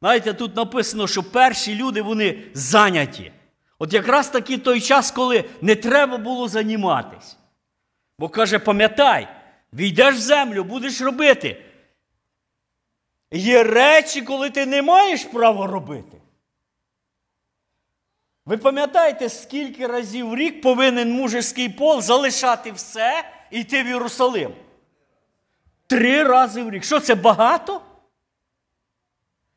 Знаєте, 0.00 0.34
тут 0.34 0.56
написано, 0.56 1.06
що 1.06 1.22
перші 1.22 1.74
люди 1.74 2.02
вони 2.02 2.42
зайняті. 2.54 3.32
От 3.78 3.92
якраз 3.92 4.28
таки 4.28 4.58
той 4.58 4.80
час, 4.80 5.10
коли 5.10 5.44
не 5.60 5.76
треба 5.76 6.18
було 6.18 6.48
займатись. 6.48 7.36
Бо 8.18 8.28
каже, 8.28 8.58
пам'ятай, 8.58 9.28
війдеш 9.72 10.14
в 10.14 10.18
землю, 10.18 10.64
будеш 10.64 11.00
робити. 11.00 11.64
Є 13.32 13.62
речі, 13.62 14.22
коли 14.22 14.50
ти 14.50 14.66
не 14.66 14.82
маєш 14.82 15.24
права 15.24 15.66
робити. 15.66 16.16
Ви 18.46 18.56
пам'ятаєте, 18.56 19.28
скільки 19.28 19.86
разів 19.86 20.28
в 20.28 20.36
рік 20.36 20.60
повинен 20.60 21.12
мужеський 21.12 21.68
пол 21.68 22.00
залишати 22.00 22.72
все 22.72 23.24
і 23.50 23.60
йти 23.60 23.82
в 23.82 23.86
Єрусалим? 23.86 24.54
Три 25.86 26.22
рази 26.22 26.62
в 26.62 26.70
рік. 26.70 26.84
Що 26.84 27.00
це 27.00 27.14
багато? 27.14 27.80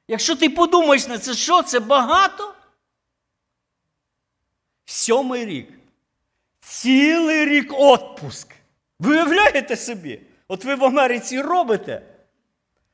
Якщо 0.07 0.35
ти 0.35 0.49
подумаєш 0.49 1.07
на 1.07 1.17
це, 1.17 1.33
що 1.33 1.63
це 1.63 1.79
багато? 1.79 2.53
Сьомий 4.85 5.45
рік. 5.45 5.69
Цілий 6.59 7.45
рік 7.45 7.73
отпуск. 7.73 8.55
Ви 8.99 9.11
уявляєте 9.11 9.75
собі? 9.75 10.21
От 10.47 10.65
ви 10.65 10.75
в 10.75 10.85
Америці 10.85 11.41
робите. 11.41 12.01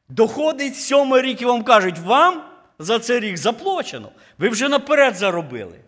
Доходить 0.10 0.76
сьомий 0.76 1.22
рік 1.22 1.42
і 1.42 1.46
вам 1.46 1.64
кажуть, 1.64 2.00
вам 2.00 2.44
за 2.80 3.00
цей 3.00 3.20
рік 3.20 3.38
заплачено. 3.38 4.12
Ви 4.38 4.50
вже 4.50 4.70
наперед 4.70 5.16
заробили. 5.16 5.80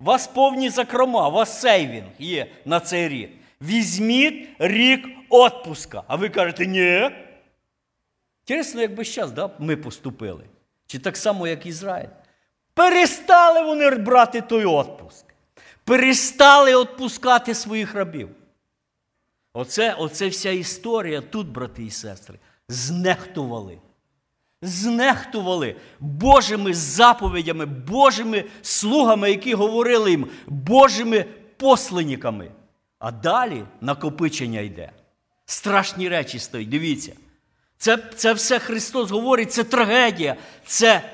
У 0.00 0.04
вас 0.04 0.26
повні 0.26 0.70
закрома, 0.70 1.28
у 1.28 1.32
вас 1.32 1.60
сейвінг 1.60 2.08
є 2.18 2.46
на 2.64 2.80
цей 2.80 3.08
рік. 3.08 3.30
Візьміть 3.62 4.48
рік 4.58 5.08
отпуска. 5.28 6.02
А 6.06 6.16
ви 6.16 6.28
кажете, 6.28 6.66
ні. 6.66 7.10
Інтересно, 8.40 8.80
якби 8.80 9.04
зараз 9.04 9.32
да, 9.32 9.50
ми 9.58 9.76
поступили. 9.76 10.44
Чи 10.86 10.98
так 10.98 11.16
само, 11.16 11.46
як 11.46 11.66
Ізраїль. 11.66 12.08
Перестали 12.74 13.62
вони 13.62 13.90
брати 13.90 14.40
той 14.40 14.64
отпуск. 14.64 15.24
Перестали 15.84 16.80
відпускати 16.80 17.54
своїх 17.54 17.94
рабів. 17.94 18.28
Оце, 19.54 19.94
оце 19.94 20.28
вся 20.28 20.50
історія 20.50 21.20
тут, 21.20 21.48
брати 21.48 21.84
і 21.84 21.90
сестри, 21.90 22.38
знехтували. 22.68 23.78
Знехтували 24.62 25.76
Божими 26.00 26.74
заповідями, 26.74 27.66
Божими 27.66 28.44
слугами, 28.62 29.30
які 29.30 29.54
говорили 29.54 30.10
їм, 30.10 30.28
Божими 30.46 31.24
посланниками. 31.56 32.50
А 33.02 33.10
далі 33.10 33.64
накопичення 33.80 34.60
йде. 34.60 34.92
Страшні 35.44 36.08
речі 36.08 36.38
стоять. 36.38 36.68
Дивіться. 36.68 37.12
Це 37.76 37.96
це 37.96 38.32
все 38.32 38.58
Христос 38.58 39.10
говорить, 39.10 39.52
це 39.52 39.64
трагедія. 39.64 40.36
Це 40.66 41.10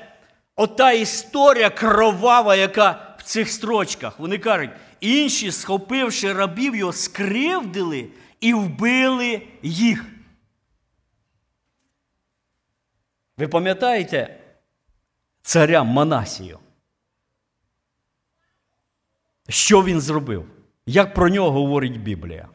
ота 0.55 0.91
історія 0.91 1.69
кровава, 1.69 2.55
яка 2.55 3.15
в 3.19 3.23
цих 3.23 3.49
строчках. 3.51 4.19
Вони 4.19 4.37
кажуть, 4.37 4.69
інші, 4.99 5.51
схопивши 5.51 6.33
рабів, 6.33 6.75
його 6.75 6.93
скривдили 6.93 8.09
і 8.39 8.53
вбили 8.53 9.47
їх. 9.61 10.05
Ви 13.37 13.47
пам'ятаєте 13.47 14.39
царя 15.41 15.83
Манасію? 15.83 16.59
Що 19.47 19.83
він 19.83 20.01
зробив? 20.01 20.58
Як 20.89 21.13
про 21.13 21.29
нього 21.29 21.51
говорить 21.51 22.01
Біблія? 22.01 22.47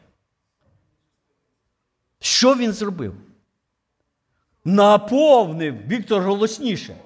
Що 2.19 2.55
він 2.55 2.73
зробив? 2.73 3.15
Наповнив 4.65 5.87
Віктор 5.87 6.21
голосніше. 6.23 6.97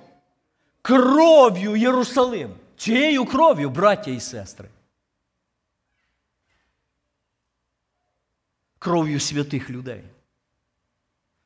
Кров'ю 0.82 1.76
Єрусалим. 1.76 2.54
Чиєю 2.78 3.26
кров'ю, 3.26 3.70
браття 3.70 4.12
і 4.12 4.20
сестри? 4.20 4.70
Кров'ю 8.80 9.20
святих 9.20 9.70
людей. 9.70 10.04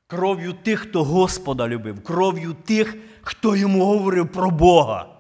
Кров'ю 0.07 0.53
тих, 0.53 0.79
хто 0.79 1.03
Господа 1.03 1.67
любив, 1.67 2.03
кров'ю 2.03 2.53
тих, 2.53 2.95
хто 3.21 3.55
йому 3.55 3.85
говорив 3.85 4.31
про 4.31 4.51
Бога. 4.51 5.12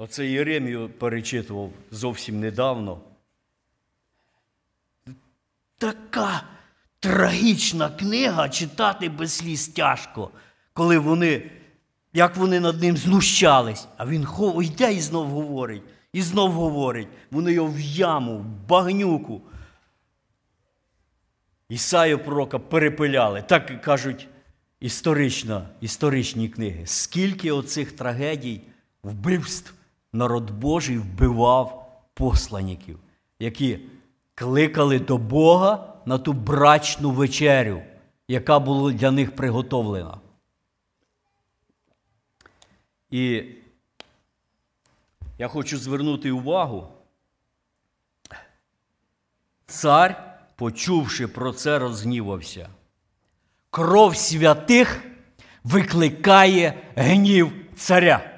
Оце 0.00 0.26
Єремію 0.26 0.88
перечитував 0.88 1.70
зовсім 1.90 2.40
недавно. 2.40 3.00
Така 5.78 6.42
трагічна 7.00 7.90
книга 7.90 8.48
читати 8.48 9.08
без 9.08 9.32
сліз 9.32 9.68
тяжко, 9.68 10.30
коли 10.72 10.98
вони, 10.98 11.50
як 12.12 12.36
вони 12.36 12.60
над 12.60 12.80
ним 12.82 12.96
знущались, 12.96 13.88
а 13.96 14.06
він 14.06 14.26
йде 14.62 14.94
і 14.94 15.00
знов 15.00 15.28
говорить, 15.28 15.82
і 16.12 16.22
знов 16.22 16.52
говорить. 16.52 17.08
Вони 17.30 17.52
його 17.52 17.68
в 17.68 17.80
яму, 17.80 18.38
в 18.38 18.44
багнюку. 18.44 19.40
Ісаю 21.68 22.18
пророка 22.18 22.58
перепиляли. 22.58 23.42
Так 23.42 23.82
кажуть 23.82 24.28
історично, 24.80 25.68
історичні 25.80 26.48
книги. 26.48 26.86
Скільки 26.86 27.52
оцих 27.52 27.92
трагедій, 27.92 28.60
вбивств 29.02 29.74
народ 30.12 30.50
Божий 30.50 30.98
вбивав 30.98 31.92
посланників, 32.14 32.98
які 33.38 33.80
кликали 34.34 34.98
до 34.98 35.18
Бога 35.18 35.94
на 36.06 36.18
ту 36.18 36.32
брачну 36.32 37.10
вечерю, 37.10 37.82
яка 38.28 38.58
була 38.58 38.92
для 38.92 39.10
них 39.10 39.36
приготовлена. 39.36 40.18
І 43.10 43.44
я 45.38 45.48
хочу 45.48 45.78
звернути 45.78 46.30
увагу. 46.30 46.88
Цар, 49.66 50.38
почувши 50.56 51.28
про 51.28 51.52
це, 51.52 51.78
розгнівався. 51.78 52.68
Кров 53.70 54.16
святих 54.16 55.04
викликає 55.64 56.92
гнів 56.96 57.52
царя. 57.76 58.37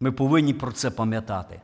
Ми 0.00 0.12
повинні 0.12 0.54
про 0.54 0.72
це 0.72 0.90
пам'ятати. 0.90 1.60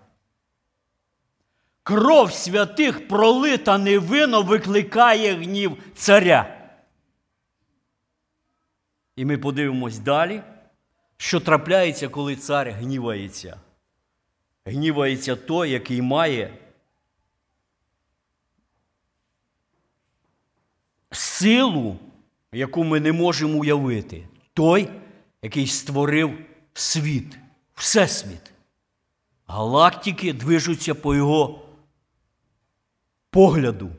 Кров 1.83 2.33
святих 2.33 3.09
пролита 3.09 3.79
невинно 3.79 4.43
викликає 4.43 5.35
гнів 5.35 5.83
царя. 5.95 6.71
І 9.17 9.25
ми 9.25 9.39
подивимось 9.39 9.99
далі, 9.99 10.43
що 11.17 11.41
трапляється, 11.41 12.09
коли 12.09 12.37
цар 12.37 12.71
гнівається. 12.71 13.61
Гнівається 14.65 15.37
той, 15.37 15.71
який 15.71 16.03
має 16.03 16.59
силу, 21.11 21.97
яку 22.53 22.85
ми 22.85 23.01
не 23.01 23.13
можемо 23.13 23.59
уявити. 23.59 24.29
Той, 24.55 24.89
який 25.43 25.67
створив 25.67 26.39
світ, 26.75 27.39
всесвіт. 27.77 28.53
Галактики 29.47 30.33
движуться 30.33 30.95
по 30.95 31.15
його 31.15 31.63
погляду, 33.31 33.91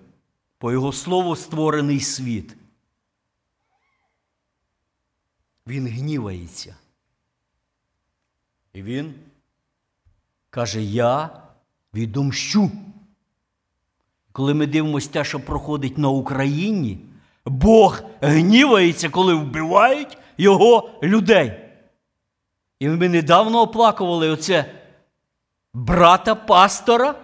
по 0.58 0.72
Його 0.72 0.94
слову 0.94 1.36
створений 1.36 2.00
світ. 2.00 2.56
Він 5.68 5.88
гнівається. 5.88 6.76
І 8.74 8.82
він 8.82 9.14
каже: 10.50 10.84
Я 10.84 11.42
відомщу. 11.94 12.72
Коли 14.32 14.54
ми 14.54 14.68
дивимося 14.68 15.10
те, 15.10 15.24
що 15.24 15.40
проходить 15.40 15.98
на 15.98 16.10
Україні, 16.10 17.00
Бог 17.46 18.02
гнівається, 18.22 19.10
коли 19.10 19.34
вбивають 19.34 20.18
його 20.38 20.90
людей. 21.04 21.67
І 22.80 22.88
ми 22.90 23.10
недавно 23.10 23.62
оплакували 23.62 24.30
оце 24.30 24.66
брата 25.74 26.36
пастора, 26.36 27.16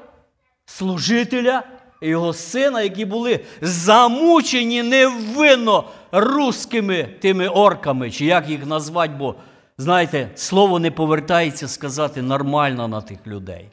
служителя 0.66 1.64
і 2.02 2.08
його 2.08 2.34
сина, 2.34 2.82
які 2.82 3.06
були 3.06 3.46
замучені 3.62 4.84
невинно 4.84 5.90
русскими 6.12 7.04
тими 7.04 7.48
орками, 7.48 8.12
чи 8.12 8.26
як 8.26 8.50
їх 8.50 8.66
назвати, 8.66 9.14
бо, 9.14 9.36
знаєте, 9.78 10.32
слово 10.36 10.80
не 10.80 10.92
повертається 10.92 11.68
сказати 11.68 12.22
нормально 12.22 12.88
на 12.88 13.02
тих 13.02 13.28
людей. 13.28 13.70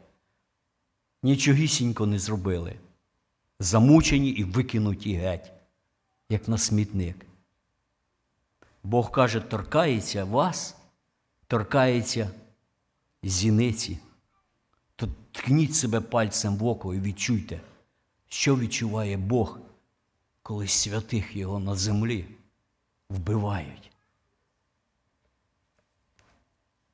Нічогісінько 1.23 2.07
не 2.07 2.19
зробили. 2.19 2.75
Замучені 3.61 4.29
і 4.29 4.45
викинуті 4.45 5.14
геть, 5.14 5.53
як 6.29 6.49
на 6.49 6.59
смітник. 6.59 7.27
Бог 8.83 9.11
каже, 9.11 9.40
торкається 9.40 10.25
вас, 10.25 10.77
торкається 11.51 12.31
зіниці. 13.23 13.99
То 14.97 15.09
ткніть 15.33 15.75
себе 15.75 16.01
пальцем 16.01 16.57
в 16.57 16.67
око 16.67 16.95
і 16.95 17.01
відчуйте. 17.01 17.61
Що 18.29 18.57
відчуває 18.57 19.17
Бог, 19.17 19.59
коли 20.43 20.69
святих 20.69 21.37
Його 21.37 21.59
на 21.59 21.75
землі 21.77 22.25
вбивають? 23.09 23.91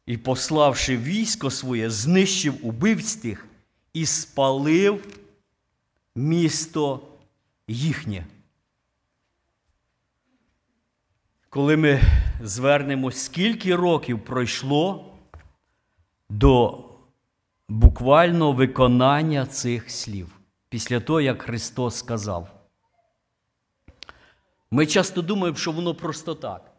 І, 0.06 0.16
пославши 0.16 0.96
військо 0.96 1.50
своє, 1.50 1.90
знищив 1.90 2.66
убивць 2.66 3.14
тих 3.14 3.46
і 3.92 4.06
спалив 4.06 5.20
місто 6.14 7.08
їхнє. 7.68 8.26
Коли 11.56 11.76
ми 11.76 12.02
звернемось, 12.42 13.24
скільки 13.24 13.76
років 13.76 14.24
пройшло 14.24 15.14
до 16.28 16.84
буквально 17.68 18.52
виконання 18.52 19.46
цих 19.46 19.90
слів 19.90 20.38
після 20.68 21.00
того, 21.00 21.20
як 21.20 21.42
Христос 21.42 21.96
сказав. 21.96 22.68
Ми 24.70 24.86
часто 24.86 25.22
думаємо, 25.22 25.58
що 25.58 25.72
воно 25.72 25.94
просто 25.94 26.34
так. 26.34 26.72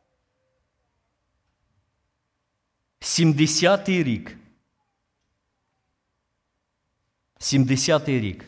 70-й 3.00 4.04
рік. 4.04 4.38
70-й 7.40 8.20
рік. 8.20 8.46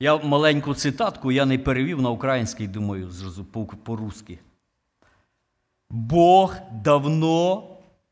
Я 0.00 0.18
маленьку 0.18 0.74
цитатку 0.74 1.30
я 1.30 1.46
не 1.46 1.58
перевів 1.58 2.02
на 2.02 2.10
український, 2.10 2.68
думаю, 2.68 3.10
по-русски. 3.84 4.38
Бог 5.90 6.56
давно 6.84 7.68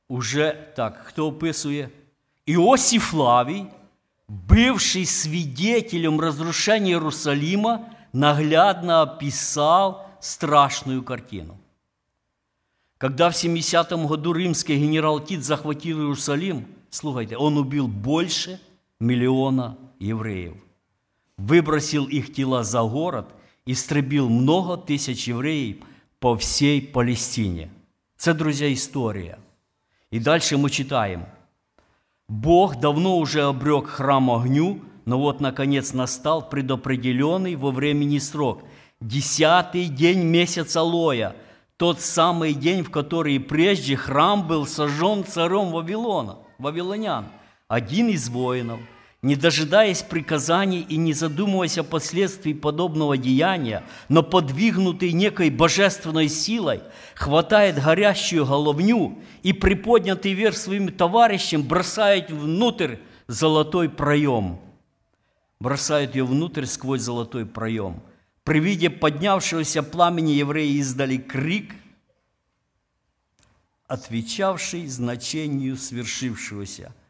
уже 0.09 0.73
так, 0.77 0.97
хто 1.05 1.27
описує? 1.27 1.89
Иосиф 2.47 3.03
Флавий, 3.03 3.67
бывший 4.29 5.07
свидетелем 5.07 6.21
разрушения 6.21 6.93
Иерусалима, 6.93 7.81
наглядно 8.13 9.03
описал 9.03 10.07
страшную 10.21 11.03
картину. 11.03 11.59
Когда 12.99 13.29
в 13.29 13.37
70 13.37 13.93
году 13.93 14.33
римский 14.33 14.79
генерал 14.79 15.21
Тит 15.21 15.43
захватил 15.43 15.99
Иерусалим, 15.99 16.67
слушайте, 16.91 17.37
он 17.37 17.59
убил 17.59 17.89
больше 17.89 18.61
миллиона 19.01 19.77
евреев, 19.99 20.55
выбросил 21.37 22.07
их 22.07 22.33
тела 22.33 22.65
за 22.65 22.83
город, 22.83 23.27
истребил 23.67 24.29
много 24.29 24.77
тысяч 24.77 25.29
евреев 25.29 25.77
по 26.19 26.37
всей 26.37 26.81
Палестине. 26.81 27.71
Це, 28.17 28.35
друзья, 28.35 28.73
история. 28.73 29.39
И 30.11 30.19
дальше 30.19 30.57
мы 30.57 30.71
читаем. 30.71 31.27
Бог 32.29 32.77
давно 32.77 33.19
уже 33.19 33.43
обрек 33.43 33.87
храм 33.87 34.31
огню, 34.31 34.81
но 35.05 35.19
вот, 35.19 35.41
наконец, 35.41 35.93
настал 35.93 36.49
предопределенный 36.49 37.57
во 37.57 37.71
времени 37.71 38.19
срок. 38.19 38.63
Десятый 39.01 39.89
день 39.89 40.23
месяца 40.23 40.81
Лоя, 40.81 41.35
тот 41.77 42.01
самый 42.01 42.55
день, 42.55 42.83
в 42.83 42.91
который 42.91 43.39
прежде 43.41 43.97
храм 43.97 44.47
был 44.47 44.67
сожжен 44.67 45.25
царем 45.25 45.73
Вавилона, 45.73 46.39
вавилонян. 46.59 47.27
Один 47.69 48.09
из 48.09 48.29
воинов– 48.29 48.81
не 49.25 49.37
дожидаясь 49.37 50.03
приказаний 50.03 50.83
и 50.83 50.99
не 50.99 51.15
задумываясь 51.15 51.79
о 51.79 51.83
последствии 51.83 52.53
подобного 52.53 53.17
деяния, 53.17 53.83
но 54.11 54.23
подвигнутый 54.23 55.13
некой 55.13 55.49
божественной 55.49 56.29
силой, 56.29 56.83
хватает 57.15 57.83
горящую 57.83 58.45
головню 58.45 59.19
и 59.43 59.55
приподнятый 59.55 60.35
вверх 60.35 60.59
своим 60.59 60.93
товарищам 60.93 61.63
бросает 61.63 62.31
внутрь 62.31 62.97
золотой 63.27 63.89
проем. 63.89 64.61
Бросают 65.59 66.15
ее 66.15 66.27
внутрь 66.27 66.67
сквозь 66.67 67.01
золотой 67.01 67.47
проем. 67.47 68.03
При 68.43 68.61
виде 68.61 68.91
поднявшегося 68.91 69.83
пламени 69.83 70.33
евреи 70.33 70.77
издали 70.81 71.17
крик, 71.17 71.75
отвечавший 73.87 74.87
значению 74.87 75.79
свершившегося– 75.79 76.95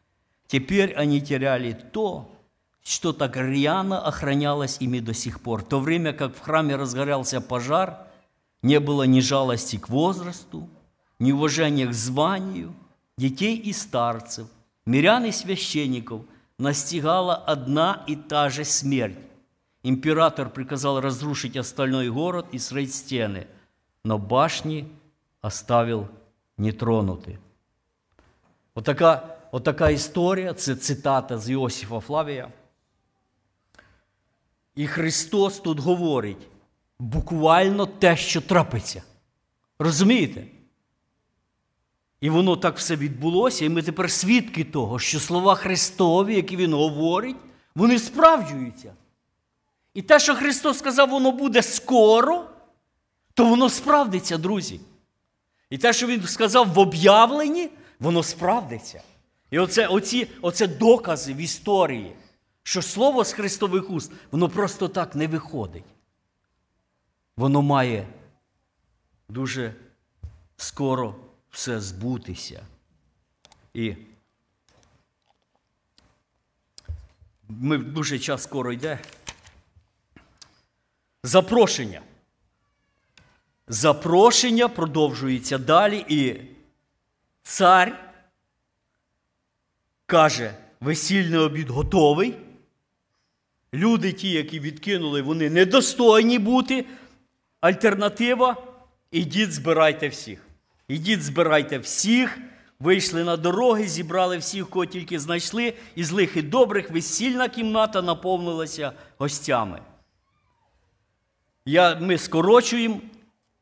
Теперь 0.54 0.94
они 0.94 1.20
теряли 1.20 1.72
то, 1.72 2.30
что 2.84 3.12
так 3.12 3.36
рьяно 3.36 4.00
охранялось 4.00 4.76
ими 4.78 5.00
до 5.00 5.12
сих 5.12 5.40
пор. 5.40 5.64
В 5.64 5.66
то 5.66 5.80
время 5.80 6.12
как 6.12 6.36
в 6.36 6.38
храме 6.38 6.76
разгорялся 6.76 7.40
пожар, 7.40 8.06
не 8.62 8.78
было 8.78 9.02
ни 9.02 9.18
жалости 9.18 9.78
к 9.78 9.88
возрасту, 9.88 10.68
ни 11.18 11.32
уважения 11.32 11.88
к 11.88 11.92
званию 11.92 12.72
детей 13.18 13.56
и 13.56 13.72
старцев, 13.72 14.46
мирян 14.86 15.24
и 15.24 15.32
священников 15.32 16.22
настигала 16.56 17.34
одна 17.34 18.04
и 18.06 18.14
та 18.14 18.48
же 18.48 18.64
смерть. 18.64 19.18
Император 19.82 20.50
приказал 20.50 21.00
разрушить 21.00 21.56
остальной 21.56 22.10
город 22.10 22.46
и 22.52 22.60
строить 22.60 22.94
стены, 22.94 23.48
но 24.04 24.18
башни 24.18 24.88
оставил 25.40 26.08
нетронуты. 26.56 27.40
Вот 28.76 28.84
такая 28.84 29.33
Отака 29.54 29.90
історія, 29.90 30.54
це 30.54 30.76
цитата 30.76 31.38
з 31.38 31.50
Іосифа 31.50 32.00
Флавія. 32.00 32.48
І 34.74 34.86
Христос 34.86 35.58
тут 35.58 35.78
говорить 35.78 36.48
буквально 36.98 37.86
те, 37.86 38.16
що 38.16 38.40
трапиться. 38.40 39.02
Розумієте? 39.78 40.46
І 42.20 42.30
воно 42.30 42.56
так 42.56 42.78
все 42.78 42.96
відбулося, 42.96 43.64
і 43.64 43.68
ми 43.68 43.82
тепер 43.82 44.10
свідки 44.10 44.64
того, 44.64 44.98
що 44.98 45.20
слова 45.20 45.54
Христові, 45.54 46.34
які 46.34 46.56
Він 46.56 46.74
говорить, 46.74 47.36
вони 47.74 47.98
справджуються. 47.98 48.94
І 49.94 50.02
те, 50.02 50.18
що 50.18 50.34
Христос 50.34 50.78
сказав, 50.78 51.10
воно 51.10 51.32
буде 51.32 51.62
скоро, 51.62 52.44
то 53.34 53.44
воно 53.44 53.68
справдиться, 53.68 54.38
друзі. 54.38 54.80
І 55.70 55.78
те, 55.78 55.92
що 55.92 56.06
Він 56.06 56.22
сказав 56.22 56.72
в 56.72 56.78
об'явленні, 56.78 57.70
воно 58.00 58.22
справдиться. 58.22 59.02
І 59.54 59.58
оце, 59.58 59.86
оці, 59.86 60.28
оце 60.42 60.66
докази 60.66 61.34
в 61.34 61.36
історії, 61.36 62.16
що 62.62 62.82
слово 62.82 63.24
з 63.24 63.32
Христових 63.32 63.90
уст, 63.90 64.12
воно 64.30 64.48
просто 64.48 64.88
так 64.88 65.14
не 65.14 65.26
виходить. 65.26 65.84
Воно 67.36 67.62
має 67.62 68.08
дуже 69.28 69.74
скоро 70.56 71.14
все 71.50 71.80
збутися. 71.80 72.66
І 73.74 73.96
ми 77.48 77.78
дуже 77.78 78.18
час 78.18 78.42
скоро 78.42 78.72
йде. 78.72 78.98
Запрошення. 81.22 82.02
Запрошення 83.68 84.68
продовжується 84.68 85.58
далі, 85.58 86.04
і 86.08 86.40
цар 87.42 88.13
каже, 90.14 90.55
весільний 90.81 91.38
обід 91.38 91.70
готовий. 91.70 92.35
Люди, 93.74 94.12
ті, 94.12 94.31
які 94.31 94.61
відкинули, 94.61 95.22
вони 95.22 95.50
недостойні 95.50 96.38
бути. 96.38 96.85
Альтернатива 97.61 98.57
ідіть, 99.11 99.53
збирайте 99.53 100.09
всіх. 100.09 100.46
Ідіть, 100.88 101.22
збирайте 101.22 101.79
всіх. 101.79 102.38
Вийшли 102.81 103.24
на 103.24 103.37
дороги, 103.37 103.88
зібрали 103.88 104.38
всіх, 104.38 104.70
кого 104.70 104.87
тільки 104.87 105.18
знайшли, 105.18 105.74
і 105.94 106.05
злих 106.05 106.37
і 106.37 106.42
добрих 106.42 106.90
весільна 106.90 107.48
кімната 107.48 108.03
наповнилася 108.03 108.92
гостями. 109.18 109.81
Я, 111.66 111.94
Ми 111.94 112.18
скорочуємо. 112.18 113.00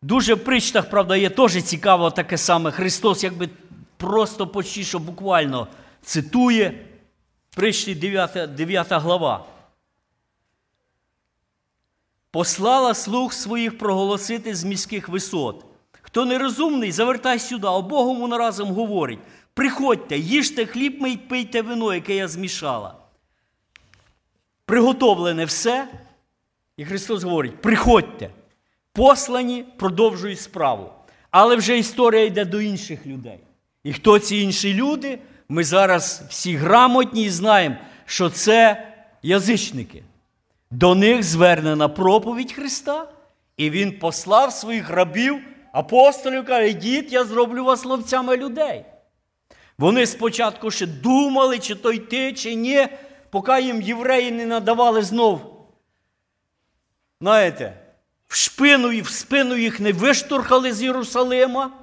Дуже 0.02 0.34
в 0.34 0.44
причтах, 0.44 0.90
правда, 0.90 1.16
є 1.16 1.30
теж 1.30 1.62
цікаво 1.62 2.10
таке 2.10 2.38
саме. 2.38 2.70
Христос, 2.70 3.24
якби 3.24 3.48
просто 3.96 4.46
почти 4.46 4.84
що 4.84 4.98
буквально 4.98 5.68
цитує 6.02 6.86
прийшли 7.56 7.94
9, 7.94 8.54
9 8.54 8.86
глава. 8.90 9.46
Послала 12.30 12.94
слуг 12.94 13.32
своїх 13.32 13.78
проголосити 13.78 14.54
з 14.54 14.64
міських 14.64 15.08
висот. 15.08 15.64
Хто 15.92 16.24
нерозумний, 16.24 16.92
завертай 16.92 17.38
сюди, 17.38 17.66
а 17.66 17.80
Богому 17.80 18.38
разом 18.38 18.72
говорить: 18.72 19.18
приходьте, 19.54 20.18
їжте 20.18 20.66
хліб 20.66 21.00
мий, 21.00 21.16
пийте 21.16 21.62
вино, 21.62 21.94
яке 21.94 22.16
я 22.16 22.28
змішала. 22.28 22.96
Приготовлене 24.64 25.44
все. 25.44 25.88
І 26.76 26.84
Христос 26.84 27.22
говорить: 27.22 27.62
приходьте, 27.62 28.30
послані, 28.92 29.64
продовжують 29.76 30.40
справу. 30.40 30.92
Але 31.30 31.56
вже 31.56 31.78
історія 31.78 32.24
йде 32.24 32.44
до 32.44 32.60
інших 32.60 33.06
людей. 33.06 33.38
І 33.84 33.92
хто 33.92 34.18
ці 34.18 34.36
інші 34.36 34.74
люди? 34.74 35.18
Ми 35.52 35.64
зараз 35.64 36.22
всі 36.28 36.56
грамотні 36.56 37.24
і 37.24 37.30
знаємо, 37.30 37.76
що 38.06 38.30
це 38.30 38.88
язичники. 39.22 40.02
До 40.70 40.94
них 40.94 41.22
звернена 41.22 41.88
проповідь 41.88 42.52
Христа, 42.52 43.08
і 43.56 43.70
Він 43.70 43.98
послав 43.98 44.52
своїх 44.52 44.90
рабів, 44.90 45.38
апостолів, 45.72 46.46
каже, 46.46 46.68
йдіть, 46.68 47.12
я 47.12 47.24
зроблю 47.24 47.64
вас 47.64 47.84
ловцями 47.84 48.36
людей. 48.36 48.84
Вони 49.78 50.06
спочатку 50.06 50.70
ще 50.70 50.86
думали, 50.86 51.58
чи 51.58 51.74
то 51.74 51.92
йти, 51.92 52.32
чи 52.32 52.54
ні, 52.54 52.88
поки 53.30 53.62
їм 53.62 53.82
євреї 53.82 54.30
не 54.30 54.46
надавали 54.46 55.02
знов. 55.02 55.66
Знаєте, 57.20 57.78
в 58.28 58.36
шпину 58.36 58.92
і 58.92 59.00
в 59.02 59.08
спину 59.08 59.56
їх 59.56 59.80
не 59.80 59.92
виштурхали 59.92 60.72
з 60.72 60.82
Єрусалима. 60.82 61.81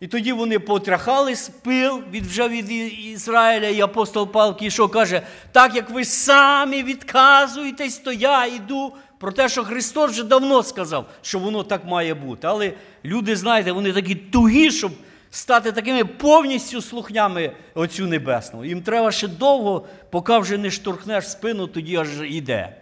І 0.00 0.06
тоді 0.06 0.32
вони 0.32 0.58
потряхали 0.58 1.36
спил 1.36 2.02
від 2.10 2.26
вже 2.26 2.48
від 2.48 2.70
Ізраїля, 3.04 3.68
і 3.68 3.80
апостол 3.80 4.32
Павло 4.32 4.70
що 4.70 4.88
каже, 4.88 5.22
так 5.52 5.74
як 5.74 5.90
ви 5.90 6.04
самі 6.04 6.82
відказуєтесь, 6.82 7.98
то 7.98 8.12
я 8.12 8.46
йду 8.46 8.92
про 9.18 9.32
те, 9.32 9.48
що 9.48 9.64
Христос 9.64 10.10
вже 10.10 10.24
давно 10.24 10.62
сказав, 10.62 11.10
що 11.22 11.38
воно 11.38 11.62
так 11.62 11.84
має 11.84 12.14
бути. 12.14 12.46
Але 12.46 12.72
люди, 13.04 13.36
знаєте, 13.36 13.72
вони 13.72 13.92
такі 13.92 14.14
тугі, 14.14 14.70
щоб 14.70 14.92
стати 15.30 15.72
такими 15.72 16.04
повністю 16.04 16.82
слухнями 16.82 17.52
Отцю 17.74 18.06
Небесного. 18.06 18.64
Їм 18.64 18.82
треба 18.82 19.12
ще 19.12 19.28
довго, 19.28 19.86
поки 20.10 20.38
вже 20.38 20.58
не 20.58 20.70
штурхнеш 20.70 21.30
спину, 21.30 21.66
тоді 21.66 21.96
аж 21.96 22.08
іде. 22.24 22.76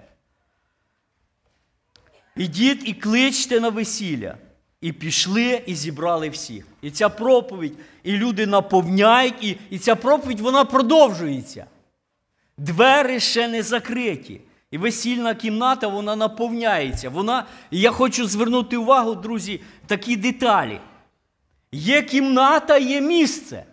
Ідіть 2.37 2.89
і 2.89 2.93
кличте 2.93 3.61
на 3.61 3.69
весілля. 3.69 4.37
І 4.83 4.93
пішли, 4.93 5.63
і 5.67 5.75
зібрали 5.75 6.29
всіх. 6.29 6.67
І 6.83 6.91
ця 6.91 7.09
проповідь, 7.09 7.79
і 8.05 8.13
люди 8.13 8.47
наповняють, 8.47 9.35
і, 9.41 9.57
і 9.71 9.79
ця 9.79 9.97
проповідь 9.97 10.41
вона 10.41 10.65
продовжується. 10.65 11.67
Двері 12.59 13.21
ще 13.21 13.49
не 13.49 13.63
закриті. 13.63 14.41
І 14.71 14.79
весільна 14.79 15.35
кімната 15.35 15.89
вона 15.89 16.17
наповняється. 16.17 17.11
Вона, 17.11 17.47
І 17.71 17.81
я 17.81 17.91
хочу 17.91 18.27
звернути 18.27 18.77
увагу, 18.77 19.15
друзі, 19.15 19.61
такі 19.87 20.17
деталі. 20.17 20.81
Є 21.73 22.03
кімната, 22.03 22.79
є 22.79 23.01
місце. 23.01 23.65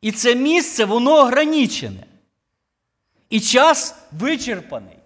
І 0.00 0.12
це 0.12 0.34
місце, 0.34 0.84
воно 0.84 1.14
ограничене. 1.14 2.06
І 3.30 3.40
час 3.40 3.94
вичерпаний. 4.20 4.96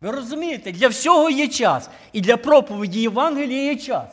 Ви 0.00 0.10
розумієте, 0.10 0.72
для 0.72 0.88
всього 0.88 1.30
є 1.30 1.48
час. 1.48 1.90
І 2.12 2.20
для 2.20 2.36
проповіді 2.36 3.00
Євангелія 3.00 3.62
є 3.62 3.76
час. 3.76 4.10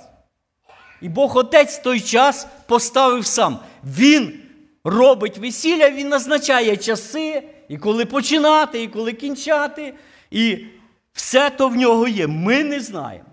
І 1.04 1.10
Бог 1.10 1.38
Отець 1.38 1.78
той 1.78 2.00
час 2.00 2.48
поставив 2.66 3.26
сам. 3.26 3.60
Він 3.84 4.40
робить 4.84 5.38
весілля, 5.38 5.90
він 5.90 6.10
назначає 6.10 6.78
часи, 6.78 7.44
і 7.70 7.78
коли 7.78 8.06
починати, 8.06 8.84
і 8.84 8.88
коли 8.88 9.14
кінчати. 9.14 9.94
І 10.32 10.58
все 11.14 11.50
то 11.50 11.68
в 11.68 11.76
нього 11.76 12.08
є. 12.08 12.28
Ми 12.28 12.64
не 12.64 12.80
знаємо. 12.80 13.26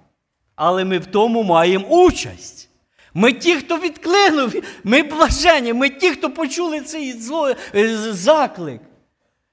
Але 0.57 0.85
ми 0.85 0.99
в 0.99 1.07
тому 1.07 1.43
маємо 1.43 1.87
участь. 1.87 2.68
Ми 3.14 3.33
ті, 3.33 3.57
хто 3.57 3.79
відкликнув, 3.79 4.55
ми 4.85 5.03
блажені, 5.03 5.73
ми 5.73 5.89
ті, 5.89 6.11
хто 6.11 6.31
почули 6.31 6.81
цей 6.81 7.12
зло, 7.12 7.55
е, 7.75 7.97
заклик. 8.12 8.81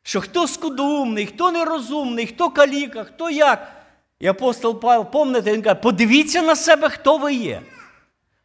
Що 0.04 0.22
хто 0.22 0.48
скудумний, 0.48 1.26
хто 1.26 1.52
нерозумний, 1.52 2.28
хто 2.28 2.50
каліка, 2.50 3.04
хто 3.04 3.30
як. 3.30 3.72
І 4.20 4.28
апостол 4.28 4.80
Павел, 4.80 5.06
пам'ятаєте, 5.06 5.54
він 5.54 5.62
каже, 5.62 5.76
подивіться 5.76 6.42
на 6.42 6.56
себе, 6.56 6.90
хто 6.90 7.18
ви 7.18 7.34
є. 7.34 7.62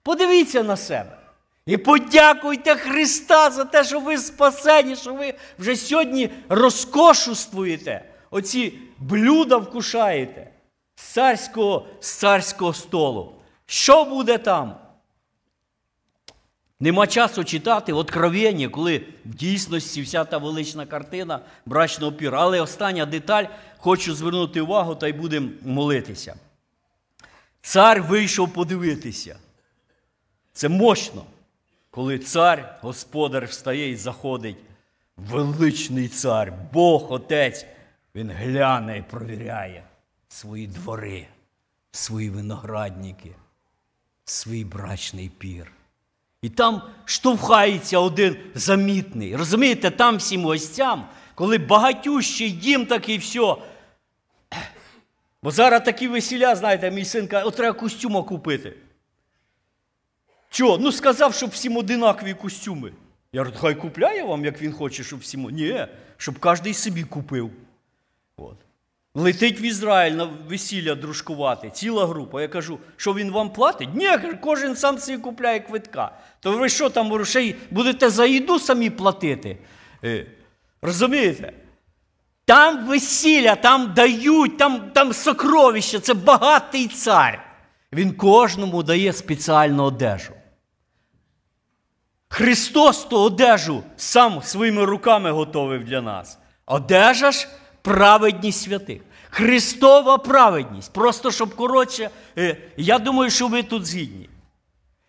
Подивіться 0.02 0.62
на 0.62 0.76
себе. 0.76 1.18
І 1.66 1.76
подякуйте 1.76 2.74
Христа 2.74 3.50
за 3.50 3.64
те, 3.64 3.84
що 3.84 4.00
ви 4.00 4.18
спасені, 4.18 4.96
що 4.96 5.14
ви 5.14 5.34
вже 5.58 5.76
сьогодні 5.76 6.30
розкошуствуєте, 6.48 8.04
оці 8.30 8.78
блюда 8.98 9.56
вкушаєте 9.56 10.50
з 10.96 11.02
царського, 11.02 11.86
з 12.00 12.10
царського 12.12 12.74
столу. 12.74 13.32
Що 13.66 14.04
буде 14.04 14.38
там? 14.38 14.76
Нема 16.80 17.06
часу 17.06 17.44
читати 17.44 17.92
откровення, 17.92 18.68
коли 18.68 18.98
в 19.24 19.34
дійсності 19.34 20.02
вся 20.02 20.24
та 20.24 20.38
велична 20.38 20.86
картина 20.86 21.40
брачного 21.66 22.12
піра. 22.12 22.40
Але 22.40 22.60
остання 22.60 23.06
деталь, 23.06 23.44
хочу 23.78 24.14
звернути 24.14 24.60
увагу 24.60 24.94
та 24.94 25.08
й 25.08 25.12
будемо 25.12 25.48
молитися. 25.64 26.34
Цар 27.60 28.02
вийшов 28.02 28.52
подивитися. 28.52 29.36
Це 30.52 30.68
мощно, 30.68 31.24
коли 31.90 32.18
цар, 32.18 32.78
господар 32.80 33.44
встає 33.44 33.90
і 33.90 33.96
заходить. 33.96 34.56
Величний 35.16 36.08
цар, 36.08 36.52
Бог 36.72 37.12
Отець, 37.12 37.66
він 38.14 38.30
гляне 38.30 38.98
і 38.98 39.02
провіряє 39.02 39.84
свої 40.28 40.66
двори, 40.66 41.26
свої 41.90 42.30
виноградники, 42.30 43.30
свій 44.24 44.64
брачний 44.64 45.28
пір. 45.28 45.72
І 46.42 46.48
там 46.48 46.82
штовхається 47.04 47.98
один 47.98 48.36
замітний. 48.54 49.36
Розумієте, 49.36 49.90
там 49.90 50.16
всім 50.16 50.44
гостям, 50.44 51.06
коли 51.34 51.58
багатющий 51.58 52.50
дім 52.50 52.86
такий 52.86 53.18
все. 53.18 53.56
Бо 55.42 55.50
зараз 55.50 55.84
такі 55.84 56.08
весіля, 56.08 56.56
знаєте, 56.56 56.90
мій 56.90 57.04
син 57.04 57.26
каже, 57.26 57.46
от 57.46 57.56
треба 57.56 57.78
костюма 57.78 58.22
купити. 58.22 58.74
Чого? 60.52 60.78
Ну 60.78 60.92
сказав, 60.92 61.34
щоб 61.34 61.50
всім 61.50 61.76
одинакові 61.76 62.34
костюми. 62.34 62.92
Я 63.32 63.44
кажу, 63.44 63.56
хай 63.60 63.74
купляє 63.74 64.22
вам, 64.24 64.44
як 64.44 64.62
він 64.62 64.72
хоче, 64.72 65.04
щоб 65.04 65.20
всім. 65.20 65.50
Ні, 65.50 65.86
щоб 66.16 66.38
кожен 66.38 66.74
собі 66.74 67.02
купив. 67.02 67.50
От. 68.36 68.56
Летить 69.14 69.60
в 69.60 69.62
Ізраїль 69.62 70.12
на 70.12 70.24
весілля 70.24 70.94
дружкувати, 70.94 71.70
ціла 71.70 72.06
група. 72.06 72.42
Я 72.42 72.48
кажу, 72.48 72.78
що 72.96 73.14
він 73.14 73.30
вам 73.30 73.50
платить? 73.50 73.88
Ні, 73.94 74.08
кожен 74.40 74.76
сам 74.76 74.98
собі 74.98 75.18
купляє 75.18 75.60
квитка. 75.60 76.18
То 76.40 76.58
ви 76.58 76.68
що 76.68 76.90
там 76.90 77.12
грошей 77.12 77.56
будете 77.70 78.10
за 78.10 78.26
їду 78.26 78.58
самі 78.58 78.90
платити? 78.90 79.58
Е, 80.04 80.26
розумієте? 80.82 81.52
Там 82.44 82.86
весілля, 82.86 83.56
там 83.56 83.92
дають, 83.94 84.58
там 84.58 84.90
там 84.94 85.12
сокровище, 85.12 86.00
це 86.00 86.14
багатий 86.14 86.88
цар. 86.88 87.44
Він 87.92 88.12
кожному 88.12 88.82
дає 88.82 89.12
спеціальну 89.12 89.82
одежу. 89.82 90.32
Христос 92.32 93.04
ту 93.04 93.18
одежу 93.18 93.82
сам 93.96 94.42
своїми 94.42 94.84
руками 94.84 95.30
готовив 95.30 95.84
для 95.84 96.00
нас. 96.00 96.38
Одежа 96.66 97.32
ж 97.32 97.48
праведність 97.82 98.62
святих. 98.62 99.00
Христова 99.30 100.18
праведність. 100.18 100.92
Просто 100.92 101.30
щоб 101.30 101.56
коротше, 101.56 102.10
е, 102.38 102.56
я 102.76 102.98
думаю, 102.98 103.30
що 103.30 103.48
ви 103.48 103.62
тут 103.62 103.86
згідні. 103.86 104.28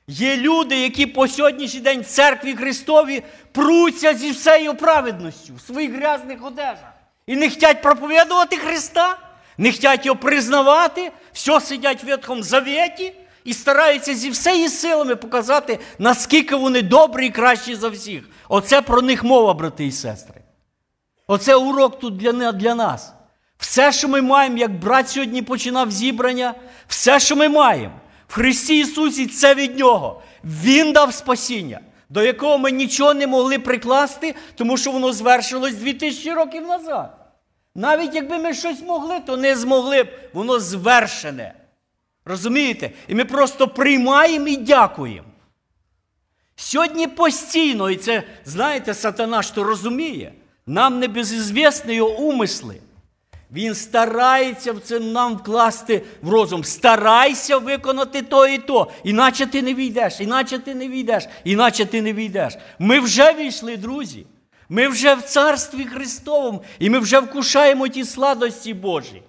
Є 0.07 0.37
люди, 0.37 0.79
які 0.79 1.05
по 1.05 1.27
сьогоднішній 1.27 1.79
день 1.79 2.01
в 2.01 2.05
церкві 2.05 2.53
Христові 2.53 3.23
пруться 3.51 4.13
зі 4.13 4.31
всею 4.31 4.75
праведністю 4.75 5.53
в 5.55 5.61
своїх 5.61 5.93
грязних 5.93 6.45
одежах. 6.45 6.93
І 7.27 7.35
не 7.35 7.49
хочуть 7.49 7.81
проповідувати 7.81 8.57
Христа, 8.57 9.17
не 9.57 9.71
хочуть 9.71 10.05
його 10.05 10.19
признавати, 10.19 11.11
все 11.33 11.59
сидять 11.61 12.03
в 12.03 12.07
Ветхому 12.07 12.43
Завіті 12.43 13.13
і 13.43 13.53
стараються 13.53 14.15
зі 14.15 14.29
всією 14.29 14.69
силами 14.69 15.15
показати, 15.15 15.79
наскільки 15.99 16.55
вони 16.55 16.81
добрі 16.81 17.27
і 17.27 17.29
кращі 17.29 17.75
за 17.75 17.89
всіх. 17.89 18.29
Оце 18.49 18.81
про 18.81 19.01
них 19.01 19.23
мова, 19.23 19.53
брати 19.53 19.85
і 19.85 19.91
сестри. 19.91 20.41
Оце 21.27 21.55
урок 21.55 21.99
тут 21.99 22.17
для, 22.17 22.51
для 22.51 22.75
нас. 22.75 23.13
Все, 23.57 23.91
що 23.91 24.07
ми 24.07 24.21
маємо, 24.21 24.57
як 24.57 24.79
брат 24.79 25.09
сьогодні 25.09 25.41
починав 25.41 25.91
зібрання, 25.91 26.53
все, 26.87 27.19
що 27.19 27.35
ми 27.35 27.49
маємо 27.49 27.93
в 28.27 28.33
Христі 28.33 28.79
Ісусі, 28.79 29.27
це 29.27 29.55
від 29.55 29.77
Нього. 29.77 30.21
Він 30.43 30.93
дав 30.93 31.13
спасіння, 31.13 31.79
до 32.09 32.23
якого 32.23 32.57
ми 32.57 32.71
нічого 32.71 33.13
не 33.13 33.27
могли 33.27 33.59
прикласти, 33.59 34.35
тому 34.55 34.77
що 34.77 34.91
воно 34.91 35.13
звершилось 35.13 35.75
2000 35.75 36.33
років 36.33 36.67
назад. 36.67 37.17
Навіть 37.75 38.15
якби 38.15 38.37
ми 38.37 38.53
щось 38.53 38.81
могли, 38.81 39.19
то 39.19 39.37
не 39.37 39.55
змогли 39.55 40.03
б. 40.03 40.07
Воно 40.33 40.59
звершене. 40.59 41.53
Розумієте? 42.25 42.91
І 43.07 43.15
ми 43.15 43.25
просто 43.25 43.67
приймаємо 43.67 44.47
і 44.47 44.57
дякуємо. 44.57 45.27
Сьогодні 46.55 47.07
постійно, 47.07 47.89
і 47.89 47.95
це, 47.95 48.23
знаєте, 48.45 48.93
сатана 48.93 49.41
то 49.41 49.63
розуміє, 49.63 50.33
нам 50.67 50.99
не 50.99 51.07
безізвісні 51.07 51.95
його 51.95 52.17
умисли. 52.17 52.75
Він 53.51 53.75
старається 53.75 54.73
в 54.73 54.79
це 54.79 54.99
нам 54.99 55.35
вкласти 55.35 56.01
в 56.21 56.29
розум. 56.29 56.63
Старайся 56.63 57.57
виконати 57.57 58.21
то 58.21 58.47
і 58.47 58.57
то. 58.57 58.91
Іначе 59.03 59.45
ти 59.45 59.61
не 59.61 59.73
війдеш, 59.73 60.19
іначе 60.19 60.59
ти 60.59 60.75
не 60.75 60.87
війдеш, 60.87 61.27
іначе 61.43 61.85
ти 61.85 62.01
не 62.01 62.13
війдеш. 62.13 62.57
Ми 62.79 62.99
вже 62.99 63.33
війшли, 63.33 63.77
друзі. 63.77 64.25
Ми 64.69 64.87
вже 64.87 65.15
в 65.15 65.21
Царстві 65.21 65.85
Христовому, 65.85 66.63
і 66.79 66.89
ми 66.89 66.99
вже 66.99 67.19
вкушаємо 67.19 67.87
ті 67.87 68.05
сладості 68.05 68.73
Божі. 68.73 69.21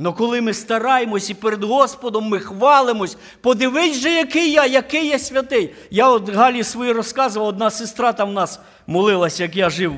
Но 0.00 0.12
коли 0.12 0.40
ми 0.40 0.54
стараємось 0.54 1.30
і 1.30 1.34
перед 1.34 1.64
Господом 1.64 2.28
ми 2.28 2.40
хвалимось, 2.40 3.16
подивись 3.40 3.96
же, 3.96 4.10
який 4.10 4.52
я, 4.52 4.66
який 4.66 5.08
я 5.08 5.18
святий. 5.18 5.74
Я 5.90 6.08
от 6.08 6.28
Галі 6.28 6.64
свої 6.64 6.92
розказував, 6.92 7.48
одна 7.48 7.70
сестра 7.70 8.12
там 8.12 8.28
в 8.30 8.32
нас 8.32 8.60
молилась, 8.86 9.40
як 9.40 9.56
я 9.56 9.70
жив 9.70 9.92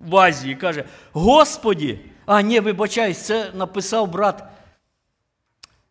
в 0.00 0.16
Азії, 0.16 0.54
каже: 0.54 0.84
Господі, 1.12 1.98
а 2.26 2.42
ні, 2.42 2.60
вибачаюсь, 2.60 3.18
це 3.18 3.50
написав 3.54 4.10
брат. 4.10 4.44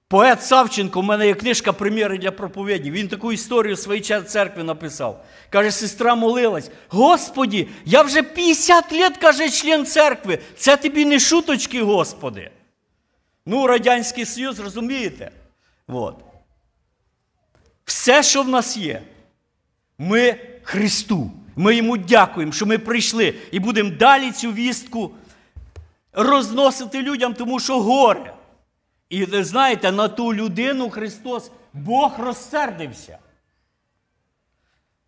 Поет 0.07 0.43
Савченко, 0.43 0.99
у 0.99 1.03
мене 1.03 1.27
є 1.27 1.33
книжка 1.33 1.73
«Приміри 1.73 2.17
для 2.17 2.31
проповіді. 2.31 2.91
Він 2.91 3.07
таку 3.07 3.31
історію 3.31 3.75
своїй 3.75 4.01
церкві 4.01 4.63
написав. 4.63 5.25
Каже, 5.49 5.71
сестра 5.71 6.15
молилась. 6.15 6.71
Господі, 6.87 7.67
я 7.85 8.01
вже 8.01 8.23
50 8.23 8.91
років, 8.91 9.17
каже, 9.21 9.49
член 9.49 9.85
церкви. 9.85 10.39
Це 10.57 10.77
тобі 10.77 11.05
не 11.05 11.19
шуточки, 11.19 11.83
Господи. 11.83 12.51
Ну, 13.45 13.67
Радянський 13.67 14.25
Союз, 14.25 14.59
розумієте? 14.59 15.31
От. 15.87 16.15
Все, 17.85 18.23
що 18.23 18.43
в 18.43 18.47
нас 18.47 18.77
є, 18.77 19.01
ми 19.97 20.35
Христу. 20.63 21.31
Ми 21.55 21.75
йому 21.75 21.97
дякуємо, 21.97 22.51
що 22.51 22.65
ми 22.65 22.77
прийшли 22.77 23.35
і 23.51 23.59
будемо 23.59 23.89
далі 23.89 24.31
цю 24.31 24.51
вістку 24.51 25.11
розносити 26.13 27.01
людям, 27.01 27.33
тому 27.33 27.59
що 27.59 27.81
горе. 27.81 28.33
І 29.09 29.25
знаєте, 29.25 29.91
на 29.91 30.07
ту 30.07 30.33
людину 30.33 30.89
Христос 30.89 31.51
Бог 31.73 32.19
розсердився. 32.19 33.17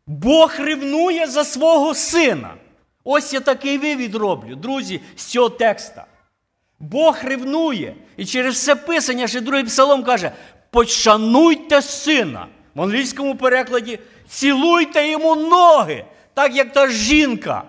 Бог 0.08 0.56
ревнує 0.60 1.28
за 1.28 1.44
свого 1.44 1.94
сина. 1.94 2.54
Ось 3.04 3.34
я 3.34 3.40
такий 3.40 3.78
вивід 3.78 4.16
роблю, 4.16 4.56
друзі, 4.56 5.02
з 5.16 5.26
цього 5.26 5.50
текста. 5.50 6.06
Бог 6.82 7.18
ревнує. 7.24 7.96
І 8.18 8.26
через 8.26 8.64
це 8.64 8.76
писання, 8.76 9.28
ще 9.28 9.42
другий 9.42 9.64
псалом 9.64 10.04
каже: 10.04 10.32
Почануйте 10.70 11.82
сина. 11.82 12.48
В 12.76 12.82
англійському 12.82 13.36
перекладі 13.36 14.00
цілуйте 14.28 15.10
йому 15.10 15.36
ноги, 15.36 16.06
так 16.34 16.56
як 16.56 16.74
та 16.74 16.88
жінка. 16.88 17.64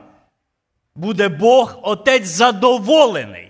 Буде 0.96 1.28
Бог, 1.28 1.78
Отець 1.82 2.26
задоволений. 2.26 3.48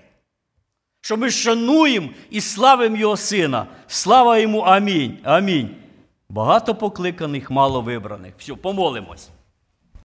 Що 1.01 1.17
ми 1.17 1.31
шануємо 1.31 2.09
і 2.31 2.41
славимо 2.41 2.97
Його 2.97 3.17
Сина. 3.17 3.67
Слава 3.87 4.39
йому, 4.39 4.61
амінь. 4.61 5.19
Амінь. 5.25 5.71
Багато 6.29 6.75
покликаних, 6.75 7.51
мало 7.51 7.81
вибраних. 7.81 8.35
Все, 8.39 8.55
помолимось. 8.55 9.29